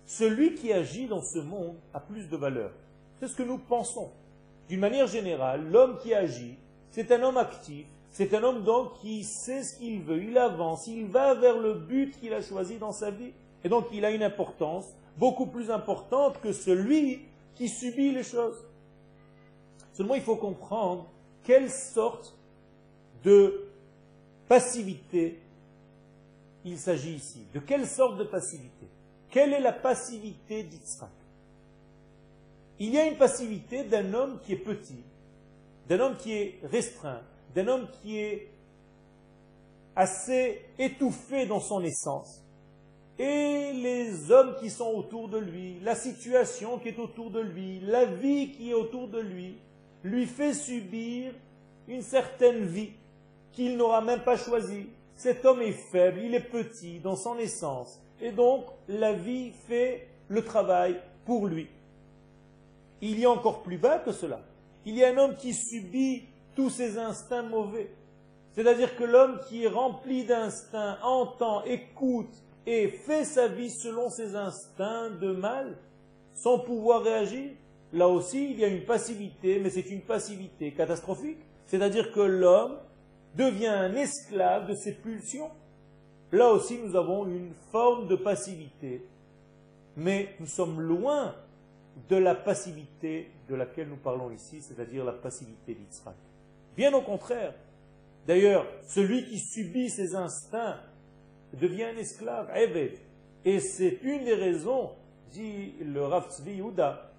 celui 0.06 0.54
qui 0.54 0.72
agit 0.72 1.08
dans 1.08 1.20
ce 1.20 1.38
monde 1.38 1.76
a 1.92 2.00
plus 2.00 2.30
de 2.30 2.36
valeur. 2.38 2.70
C'est 3.20 3.28
ce 3.28 3.36
que 3.36 3.42
nous 3.42 3.58
pensons. 3.58 4.10
D'une 4.70 4.80
manière 4.80 5.06
générale, 5.06 5.70
l'homme 5.70 5.98
qui 5.98 6.14
agit, 6.14 6.56
c'est 6.92 7.12
un 7.12 7.22
homme 7.24 7.36
actif, 7.36 7.84
c'est 8.12 8.34
un 8.34 8.44
homme 8.44 8.62
donc 8.62 9.00
qui 9.00 9.24
sait 9.24 9.64
ce 9.64 9.78
qu'il 9.78 10.02
veut, 10.02 10.22
il 10.22 10.36
avance, 10.36 10.86
il 10.86 11.06
va 11.06 11.34
vers 11.34 11.58
le 11.58 11.74
but 11.74 12.18
qu'il 12.20 12.34
a 12.34 12.42
choisi 12.42 12.76
dans 12.76 12.92
sa 12.92 13.10
vie. 13.10 13.32
Et 13.64 13.70
donc 13.70 13.86
il 13.92 14.04
a 14.04 14.10
une 14.10 14.22
importance 14.22 14.84
beaucoup 15.16 15.46
plus 15.46 15.70
importante 15.70 16.38
que 16.42 16.52
celui 16.52 17.22
qui 17.54 17.70
subit 17.70 18.12
les 18.12 18.22
choses. 18.22 18.62
Seulement 19.94 20.14
il 20.14 20.22
faut 20.22 20.36
comprendre 20.36 21.06
quelle 21.42 21.70
sorte 21.70 22.36
de 23.24 23.64
passivité 24.46 25.40
il 26.66 26.78
s'agit 26.78 27.14
ici. 27.14 27.46
De 27.54 27.60
quelle 27.60 27.86
sorte 27.86 28.18
de 28.18 28.24
passivité? 28.24 28.86
Quelle 29.30 29.54
est 29.54 29.60
la 29.60 29.72
passivité 29.72 30.62
d'Israël 30.64 31.10
Il 32.78 32.90
y 32.90 32.98
a 32.98 33.06
une 33.06 33.16
passivité 33.16 33.84
d'un 33.84 34.12
homme 34.12 34.38
qui 34.44 34.52
est 34.52 34.56
petit, 34.56 35.02
d'un 35.88 36.00
homme 36.00 36.16
qui 36.16 36.34
est 36.34 36.60
restreint, 36.64 37.22
d'un 37.54 37.68
homme 37.68 37.88
qui 38.00 38.18
est 38.18 38.48
assez 39.94 40.62
étouffé 40.78 41.46
dans 41.46 41.60
son 41.60 41.82
essence, 41.82 42.42
et 43.18 43.72
les 43.74 44.30
hommes 44.30 44.56
qui 44.58 44.70
sont 44.70 44.88
autour 44.88 45.28
de 45.28 45.38
lui, 45.38 45.78
la 45.80 45.94
situation 45.94 46.78
qui 46.78 46.88
est 46.88 46.98
autour 46.98 47.30
de 47.30 47.40
lui, 47.40 47.80
la 47.80 48.06
vie 48.06 48.52
qui 48.52 48.70
est 48.70 48.74
autour 48.74 49.08
de 49.08 49.20
lui, 49.20 49.58
lui 50.02 50.26
fait 50.26 50.54
subir 50.54 51.32
une 51.88 52.02
certaine 52.02 52.64
vie 52.64 52.92
qu'il 53.52 53.76
n'aura 53.76 54.00
même 54.00 54.22
pas 54.22 54.36
choisie. 54.36 54.86
Cet 55.14 55.44
homme 55.44 55.60
est 55.60 55.72
faible, 55.72 56.20
il 56.20 56.34
est 56.34 56.40
petit 56.40 56.98
dans 57.00 57.16
son 57.16 57.38
essence, 57.38 58.00
et 58.20 58.32
donc 58.32 58.64
la 58.88 59.12
vie 59.12 59.52
fait 59.68 60.08
le 60.28 60.42
travail 60.42 60.98
pour 61.26 61.46
lui. 61.46 61.68
Il 63.02 63.18
y 63.18 63.24
a 63.24 63.30
encore 63.30 63.62
plus 63.62 63.78
bas 63.78 63.98
que 63.98 64.12
cela. 64.12 64.40
Il 64.86 64.96
y 64.96 65.04
a 65.04 65.10
un 65.10 65.18
homme 65.18 65.36
qui 65.36 65.52
subit 65.52 66.24
tous 66.54 66.70
ses 66.70 66.98
instincts 66.98 67.42
mauvais. 67.42 67.90
C'est-à-dire 68.52 68.96
que 68.96 69.04
l'homme 69.04 69.40
qui 69.48 69.64
est 69.64 69.68
rempli 69.68 70.24
d'instincts 70.24 70.98
entend, 71.02 71.64
écoute 71.64 72.34
et 72.66 72.88
fait 72.88 73.24
sa 73.24 73.48
vie 73.48 73.70
selon 73.70 74.08
ses 74.10 74.36
instincts 74.36 75.10
de 75.10 75.32
mal, 75.32 75.76
sans 76.34 76.58
pouvoir 76.58 77.02
réagir. 77.02 77.52
Là 77.92 78.08
aussi, 78.08 78.50
il 78.50 78.60
y 78.60 78.64
a 78.64 78.68
une 78.68 78.84
passivité, 78.84 79.58
mais 79.58 79.70
c'est 79.70 79.90
une 79.90 80.02
passivité 80.02 80.72
catastrophique. 80.72 81.38
C'est-à-dire 81.66 82.12
que 82.12 82.20
l'homme 82.20 82.78
devient 83.36 83.66
un 83.66 83.94
esclave 83.94 84.68
de 84.68 84.74
ses 84.74 84.92
pulsions. 84.92 85.50
Là 86.30 86.52
aussi, 86.52 86.78
nous 86.78 86.96
avons 86.96 87.26
une 87.26 87.52
forme 87.70 88.08
de 88.08 88.16
passivité, 88.16 89.06
mais 89.96 90.34
nous 90.40 90.46
sommes 90.46 90.80
loin 90.80 91.34
de 92.08 92.16
la 92.16 92.34
passivité 92.34 93.30
de 93.48 93.54
laquelle 93.54 93.88
nous 93.88 93.96
parlons 93.96 94.30
ici, 94.30 94.62
c'est-à-dire 94.62 95.04
la 95.04 95.12
passivité 95.12 95.74
d'Israël. 95.74 96.16
Bien 96.76 96.92
au 96.94 97.02
contraire. 97.02 97.54
D'ailleurs, 98.26 98.66
celui 98.86 99.24
qui 99.24 99.38
subit 99.38 99.90
ses 99.90 100.14
instincts 100.14 100.78
devient 101.54 101.84
un 101.84 101.96
esclave, 101.96 102.50
Eved. 102.54 102.98
Et 103.44 103.60
c'est 103.60 103.98
une 104.02 104.24
des 104.24 104.34
raisons, 104.34 104.90
dit 105.32 105.74
le 105.80 106.04
Rav 106.04 106.30
Tzvi 106.30 106.56
Yehuda, 106.56 107.10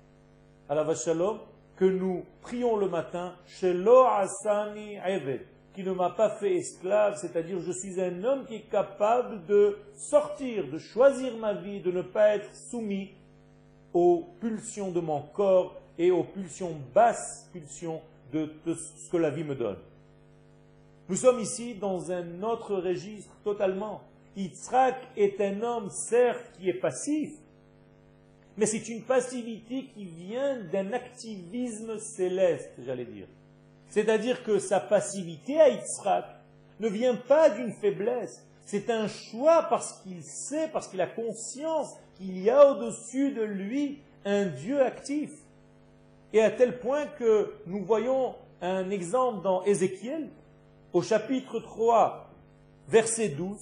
à 0.70 0.76
la 0.76 0.84
Vachalom, 0.84 1.40
que 1.76 1.86
nous 1.86 2.24
prions 2.42 2.78
le 2.78 2.88
matin, 2.88 3.36
Shelo 3.46 4.06
Asani 4.06 4.96
Eved, 5.06 5.42
qui 5.74 5.84
ne 5.84 5.92
m'a 5.92 6.12
pas 6.12 6.30
fait 6.30 6.56
esclave, 6.56 7.18
c'est-à-dire 7.18 7.60
je 7.60 7.72
suis 7.72 8.00
un 8.00 8.24
homme 8.24 8.46
qui 8.46 8.56
est 8.56 8.70
capable 8.72 9.46
de 9.46 9.78
sortir, 9.96 10.70
de 10.70 10.78
choisir 10.78 11.36
ma 11.38 11.54
vie, 11.54 11.82
de 11.82 11.92
ne 11.92 12.02
pas 12.02 12.36
être 12.36 12.56
soumis 12.56 13.12
aux 13.94 14.30
pulsions 14.40 14.92
de 14.92 15.00
mon 15.00 15.22
corps 15.22 15.76
et 15.98 16.12
aux 16.12 16.24
pulsions 16.24 16.76
basses, 16.94 17.50
pulsions 17.52 18.02
de, 18.34 18.74
ce 18.74 19.10
que 19.10 19.18
la 19.18 19.30
vie 19.30 19.44
me 19.44 19.56
donne. 19.56 19.78
Nous 21.10 21.16
sommes 21.16 21.40
ici 21.40 21.76
dans 21.76 22.12
un 22.12 22.42
autre 22.44 22.76
registre 22.76 23.36
totalement. 23.44 24.02
Yitzhak 24.36 24.96
est 25.16 25.40
un 25.42 25.62
homme, 25.62 25.90
certes, 25.90 26.52
qui 26.58 26.70
est 26.70 26.74
passif, 26.74 27.32
mais 28.58 28.66
c'est 28.66 28.90
une 28.90 29.04
passivité 29.04 29.86
qui 29.94 30.06
vient 30.06 30.60
d'un 30.72 30.94
activisme 30.94 32.00
céleste, 32.00 32.72
j'allais 32.86 33.06
dire. 33.06 33.28
C'est-à-dire 33.90 34.44
que 34.44 34.58
sa 34.60 34.80
passivité 34.80 35.60
à 35.60 35.70
Yitzhak 35.70 36.26
ne 36.80 36.88
vient 36.88 37.16
pas 37.16 37.50
d'une 37.50 37.74
faiblesse, 37.74 38.44
c'est 38.66 38.90
un 38.90 39.08
choix 39.08 39.68
parce 39.70 40.02
qu'il 40.02 40.24
sait, 40.24 40.70
parce 40.72 40.88
qu'il 40.88 41.02
a 41.02 41.08
conscience 41.08 41.94
qu'il 42.16 42.40
y 42.40 42.50
a 42.50 42.72
au-dessus 42.72 43.32
de 43.32 43.44
lui 43.44 44.00
un 44.26 44.46
Dieu 44.46 44.82
actif. 44.82 45.32
Et 46.34 46.42
à 46.42 46.50
tel 46.50 46.80
point 46.80 47.06
que 47.06 47.54
nous 47.68 47.86
voyons 47.86 48.34
un 48.60 48.90
exemple 48.90 49.44
dans 49.44 49.64
Ézéchiel, 49.64 50.30
au 50.92 51.04
chapitre 51.04 51.60
3, 51.60 52.28
verset 52.88 53.30
12, 53.30 53.60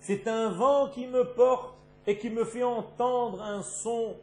c'est 0.00 0.28
un 0.28 0.48
vent 0.50 0.88
qui 0.88 1.06
me 1.08 1.24
porte 1.34 1.74
et 2.06 2.16
qui 2.16 2.30
me 2.30 2.44
fait 2.44 2.62
entendre 2.62 3.42
un 3.42 3.62
son 3.62 4.14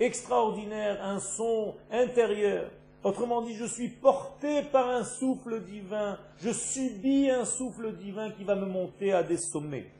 extraordinaire, 0.00 1.04
un 1.04 1.20
son 1.20 1.74
intérieur. 1.90 2.70
Autrement 3.04 3.42
dit, 3.42 3.54
je 3.54 3.66
suis 3.66 3.88
porté 3.88 4.62
par 4.62 4.88
un 4.88 5.04
souffle 5.04 5.62
divin, 5.64 6.18
je 6.38 6.50
subis 6.50 7.30
un 7.30 7.44
souffle 7.44 7.92
divin 7.92 8.30
qui 8.30 8.42
va 8.42 8.54
me 8.54 8.66
monter 8.66 9.12
à 9.12 9.22
des 9.22 9.36
sommets. 9.36 9.90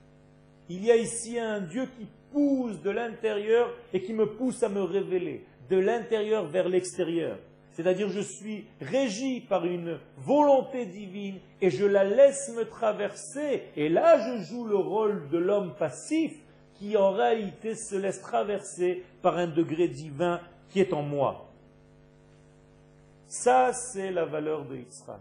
Il 0.68 0.84
y 0.84 0.90
a 0.90 0.96
ici 0.96 1.38
un 1.38 1.60
Dieu 1.60 1.88
qui 1.98 2.06
pousse 2.32 2.80
de 2.82 2.90
l'intérieur 2.90 3.72
et 3.92 4.02
qui 4.02 4.12
me 4.12 4.26
pousse 4.26 4.62
à 4.62 4.68
me 4.68 4.82
révéler, 4.82 5.44
de 5.70 5.76
l'intérieur 5.76 6.46
vers 6.46 6.68
l'extérieur. 6.68 7.38
C'est-à-dire 7.72 8.08
je 8.08 8.20
suis 8.20 8.64
régi 8.80 9.40
par 9.40 9.66
une 9.66 9.98
volonté 10.16 10.86
divine 10.86 11.38
et 11.60 11.68
je 11.68 11.84
la 11.84 12.04
laisse 12.04 12.50
me 12.56 12.64
traverser. 12.64 13.64
Et 13.76 13.90
là, 13.90 14.18
je 14.18 14.44
joue 14.44 14.64
le 14.64 14.76
rôle 14.76 15.28
de 15.28 15.36
l'homme 15.36 15.74
passif 15.78 16.32
qui 16.78 16.96
en 16.96 17.10
réalité 17.10 17.74
se 17.74 17.94
laisse 17.94 18.20
traverser 18.22 19.04
par 19.20 19.36
un 19.36 19.46
degré 19.46 19.88
divin 19.88 20.40
qui 20.70 20.80
est 20.80 20.92
en 20.92 21.02
moi. 21.02 21.50
Ça, 23.28 23.72
c'est 23.72 24.10
la 24.10 24.24
valeur 24.24 24.64
de 24.64 24.76
Yitzhak. 24.76 25.20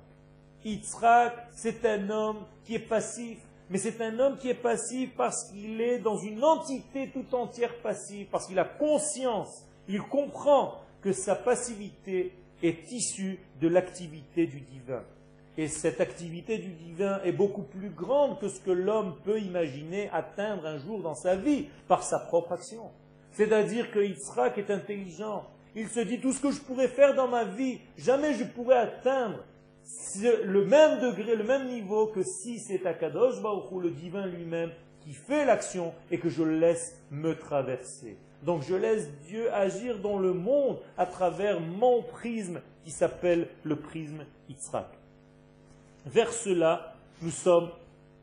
Yitzhak, 0.63 1.47
c'est 1.51 1.85
un 1.85 2.09
homme 2.09 2.45
qui 2.63 2.75
est 2.75 2.79
passif, 2.79 3.39
mais 3.69 3.77
c'est 3.77 3.99
un 4.01 4.19
homme 4.19 4.37
qui 4.37 4.49
est 4.49 4.53
passif 4.53 5.11
parce 5.17 5.49
qu'il 5.49 5.81
est 5.81 5.99
dans 5.99 6.17
une 6.17 6.43
entité 6.43 7.09
tout 7.11 7.33
entière 7.35 7.75
passive, 7.81 8.27
parce 8.31 8.47
qu'il 8.47 8.59
a 8.59 8.65
conscience, 8.65 9.65
il 9.87 10.01
comprend 10.01 10.75
que 11.01 11.11
sa 11.11 11.35
passivité 11.35 12.33
est 12.61 12.91
issue 12.91 13.39
de 13.61 13.67
l'activité 13.67 14.45
du 14.45 14.61
divin. 14.61 15.03
Et 15.57 15.67
cette 15.67 16.01
activité 16.01 16.57
du 16.57 16.71
divin 16.71 17.21
est 17.23 17.31
beaucoup 17.31 17.61
plus 17.61 17.89
grande 17.89 18.39
que 18.39 18.49
ce 18.49 18.59
que 18.59 18.71
l'homme 18.71 19.15
peut 19.23 19.39
imaginer 19.39 20.09
atteindre 20.11 20.65
un 20.65 20.77
jour 20.77 21.01
dans 21.01 21.15
sa 21.15 21.35
vie 21.35 21.67
par 21.87 22.03
sa 22.03 22.19
propre 22.19 22.53
action. 22.53 22.91
C'est-à-dire 23.31 23.89
que 23.91 23.99
Yitzhak 23.99 24.57
est 24.57 24.69
intelligent. 24.69 25.45
Il 25.75 25.87
se 25.89 26.01
dit 26.01 26.19
tout 26.19 26.33
ce 26.33 26.41
que 26.41 26.51
je 26.51 26.59
pourrais 26.59 26.87
faire 26.87 27.15
dans 27.15 27.27
ma 27.27 27.45
vie, 27.45 27.79
jamais 27.97 28.33
je 28.33 28.43
pourrais 28.43 28.77
atteindre 28.77 29.43
le 30.45 30.65
même 30.65 30.99
degré, 30.99 31.35
le 31.35 31.43
même 31.43 31.67
niveau 31.67 32.07
que 32.07 32.23
si 32.23 32.59
c'est 32.59 32.85
Akadosh 32.85 33.41
Baruch 33.41 33.71
le 33.81 33.91
divin 33.91 34.25
lui-même, 34.25 34.71
qui 35.01 35.13
fait 35.13 35.45
l'action 35.45 35.93
et 36.09 36.19
que 36.19 36.29
je 36.29 36.43
laisse 36.43 36.99
me 37.11 37.37
traverser. 37.37 38.17
Donc 38.43 38.63
je 38.63 38.75
laisse 38.75 39.09
Dieu 39.27 39.53
agir 39.53 39.99
dans 39.99 40.17
le 40.17 40.33
monde 40.33 40.79
à 40.97 41.05
travers 41.05 41.59
mon 41.59 42.01
prisme 42.01 42.61
qui 42.83 42.91
s'appelle 42.91 43.47
le 43.63 43.75
prisme 43.75 44.25
Yitzhak. 44.49 44.87
Vers 46.05 46.33
cela, 46.33 46.95
nous 47.21 47.31
sommes 47.31 47.69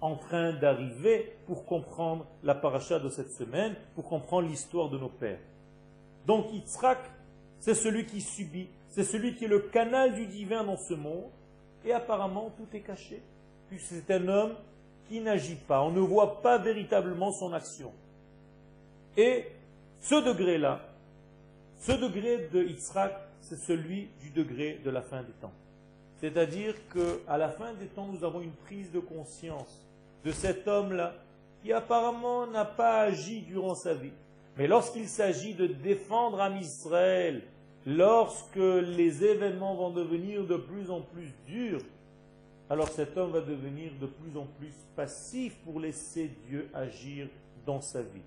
en 0.01 0.17
train 0.17 0.53
d'arriver 0.53 1.37
pour 1.47 1.65
comprendre 1.65 2.27
la 2.43 2.55
paracha 2.55 2.99
de 2.99 3.09
cette 3.09 3.31
semaine, 3.31 3.77
pour 3.95 4.09
comprendre 4.09 4.49
l'histoire 4.49 4.89
de 4.91 4.99
nos 4.99 5.09
pères. 5.09 5.41
Donc 6.27 6.53
Yitzhak, 6.53 6.99
c'est 7.61 7.75
celui 7.75 8.07
qui 8.07 8.21
subit, 8.21 8.69
c'est 8.89 9.05
celui 9.05 9.37
qui 9.37 9.45
est 9.45 9.49
le 9.49 9.61
canal 9.61 10.15
du 10.15 10.27
divin 10.27 10.65
dans 10.65 10.77
ce 10.77 10.95
monde, 10.95 11.31
et 11.85 11.93
apparemment 11.93 12.51
tout 12.57 12.67
est 12.77 12.81
caché, 12.81 13.23
puisque 13.69 13.87
c'est 13.87 14.11
un 14.15 14.29
homme 14.29 14.55
qui 15.09 15.21
n'agit 15.21 15.57
pas, 15.57 15.83
on 15.83 15.91
ne 15.91 16.01
voit 16.01 16.41
pas 16.41 16.59
véritablement 16.59 17.33
son 17.33 17.53
action. 17.53 17.93
Et 19.17 19.47
ce 20.01 20.15
degré-là, 20.15 20.81
ce 21.79 21.93
degré 21.93 22.49
de 22.53 22.63
Yitzhak, 22.63 23.13
c'est 23.41 23.59
celui 23.59 24.09
du 24.21 24.31
degré 24.31 24.81
de 24.85 24.91
la 24.91 25.03
fin 25.03 25.23
des 25.23 25.33
temps. 25.33 25.53
C'est-à-dire 26.19 26.77
qu'à 26.93 27.37
la 27.37 27.49
fin 27.49 27.75
des 27.75 27.87
temps, 27.87 28.07
nous 28.07 28.25
avons 28.25 28.41
une 28.41 28.53
prise 28.53 28.93
de 28.93 29.01
conscience 29.01 29.85
de 30.25 30.31
cet 30.31 30.69
homme-là 30.69 31.15
qui 31.63 31.73
apparemment 31.73 32.47
n'a 32.47 32.65
pas 32.65 33.01
agi 33.01 33.43
durant 33.43 33.75
sa 33.75 33.95
vie. 33.95 34.13
Mais 34.57 34.67
lorsqu'il 34.67 35.09
s'agit 35.09 35.55
de 35.55 35.67
défendre 35.67 36.41
Am 36.41 36.57
Israël, 36.57 37.43
lorsque 37.87 38.57
les 38.57 39.25
événements 39.25 39.75
vont 39.75 39.91
devenir 39.91 40.45
de 40.45 40.57
plus 40.57 40.91
en 40.91 41.01
plus 41.01 41.33
durs, 41.47 41.83
alors 42.71 42.89
cet 42.89 43.17
homme 43.17 43.33
va 43.33 43.41
devenir 43.41 43.93
de 44.01 44.07
plus 44.07 44.37
en 44.39 44.47
plus 44.59 44.73
passif 44.97 45.55
pour 45.65 45.81
laisser 45.81 46.31
Dieu 46.49 46.69
agir 46.73 47.29
dans 47.67 47.81
sa 47.81 48.03
vie. 48.03 48.23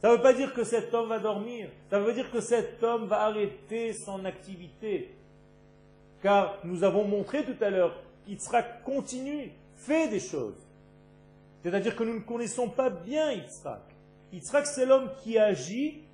Ça 0.00 0.08
ne 0.08 0.16
veut 0.16 0.22
pas 0.22 0.32
dire 0.32 0.54
que 0.54 0.64
cet 0.64 0.94
homme 0.94 1.08
va 1.08 1.18
dormir, 1.18 1.68
ça 1.90 2.00
veut 2.00 2.14
dire 2.14 2.30
que 2.30 2.40
cet 2.40 2.82
homme 2.82 3.06
va 3.06 3.22
arrêter 3.22 3.92
son 3.92 4.24
activité. 4.24 5.14
Car 6.22 6.58
nous 6.64 6.84
avons 6.84 7.04
montré 7.04 7.44
tout 7.44 7.62
à 7.62 7.68
l'heure 7.68 7.94
qu'Yitzhak 8.24 8.82
continue, 8.84 9.52
fait 9.76 10.08
des 10.08 10.20
choses. 10.20 10.66
C'est-à-dire 11.62 11.94
que 11.94 12.04
nous 12.04 12.14
ne 12.14 12.20
connaissons 12.20 12.68
pas 12.68 12.88
bien 12.88 13.32
Yitzhak. 13.32 13.82
Yitzhak, 14.32 14.66
c'est 14.66 14.86
l'homme 14.86 15.10
qui 15.22 15.36
agit, 15.36 16.04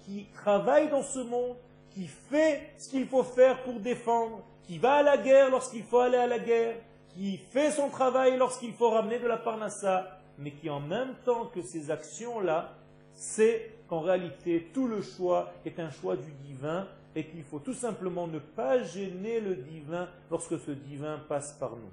qui 0.00 0.26
travaille 0.34 0.88
dans 0.88 1.02
ce 1.02 1.20
monde, 1.20 1.56
qui 1.96 2.08
fait 2.08 2.74
ce 2.76 2.90
qu'il 2.90 3.06
faut 3.06 3.22
faire 3.22 3.62
pour 3.62 3.80
défendre, 3.80 4.44
qui 4.64 4.76
va 4.76 4.96
à 4.96 5.02
la 5.02 5.16
guerre 5.16 5.48
lorsqu'il 5.48 5.82
faut 5.82 6.00
aller 6.00 6.18
à 6.18 6.26
la 6.26 6.38
guerre, 6.38 6.76
qui 7.08 7.38
fait 7.38 7.70
son 7.70 7.88
travail 7.88 8.36
lorsqu'il 8.36 8.74
faut 8.74 8.90
ramener 8.90 9.18
de 9.18 9.26
la 9.26 9.38
parnassa, 9.38 10.20
mais 10.36 10.50
qui 10.50 10.68
en 10.68 10.80
même 10.80 11.14
temps 11.24 11.46
que 11.46 11.62
ces 11.62 11.90
actions-là, 11.90 12.74
c'est 13.14 13.78
qu'en 13.88 14.00
réalité 14.00 14.68
tout 14.74 14.86
le 14.86 15.00
choix 15.00 15.54
est 15.64 15.80
un 15.80 15.88
choix 15.88 16.16
du 16.16 16.30
divin 16.44 16.86
et 17.14 17.24
qu'il 17.24 17.42
faut 17.44 17.60
tout 17.60 17.72
simplement 17.72 18.26
ne 18.26 18.40
pas 18.40 18.82
gêner 18.82 19.40
le 19.40 19.56
divin 19.56 20.06
lorsque 20.30 20.58
ce 20.58 20.72
divin 20.72 21.18
passe 21.30 21.54
par 21.54 21.76
nous, 21.76 21.92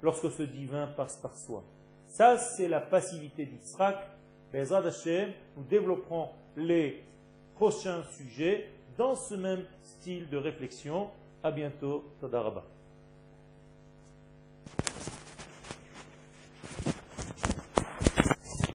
lorsque 0.00 0.30
ce 0.30 0.42
divin 0.42 0.86
passe 0.86 1.18
par 1.18 1.36
soi. 1.36 1.62
Ça, 2.06 2.38
c'est 2.38 2.68
la 2.68 2.80
passivité 2.80 3.44
d'Israël. 3.44 3.98
Bezrat 4.50 4.86
Hashem, 4.86 5.32
nous 5.58 5.64
développerons 5.64 6.30
les 6.56 7.04
prochains 7.56 8.04
sujets 8.16 8.70
dans 8.96 9.14
ce 9.14 9.34
même 9.34 9.64
style 9.82 10.28
de 10.28 10.36
réflexion. 10.36 11.10
À 11.42 11.50
bientôt, 11.50 12.04
Todarabah. 12.20 12.73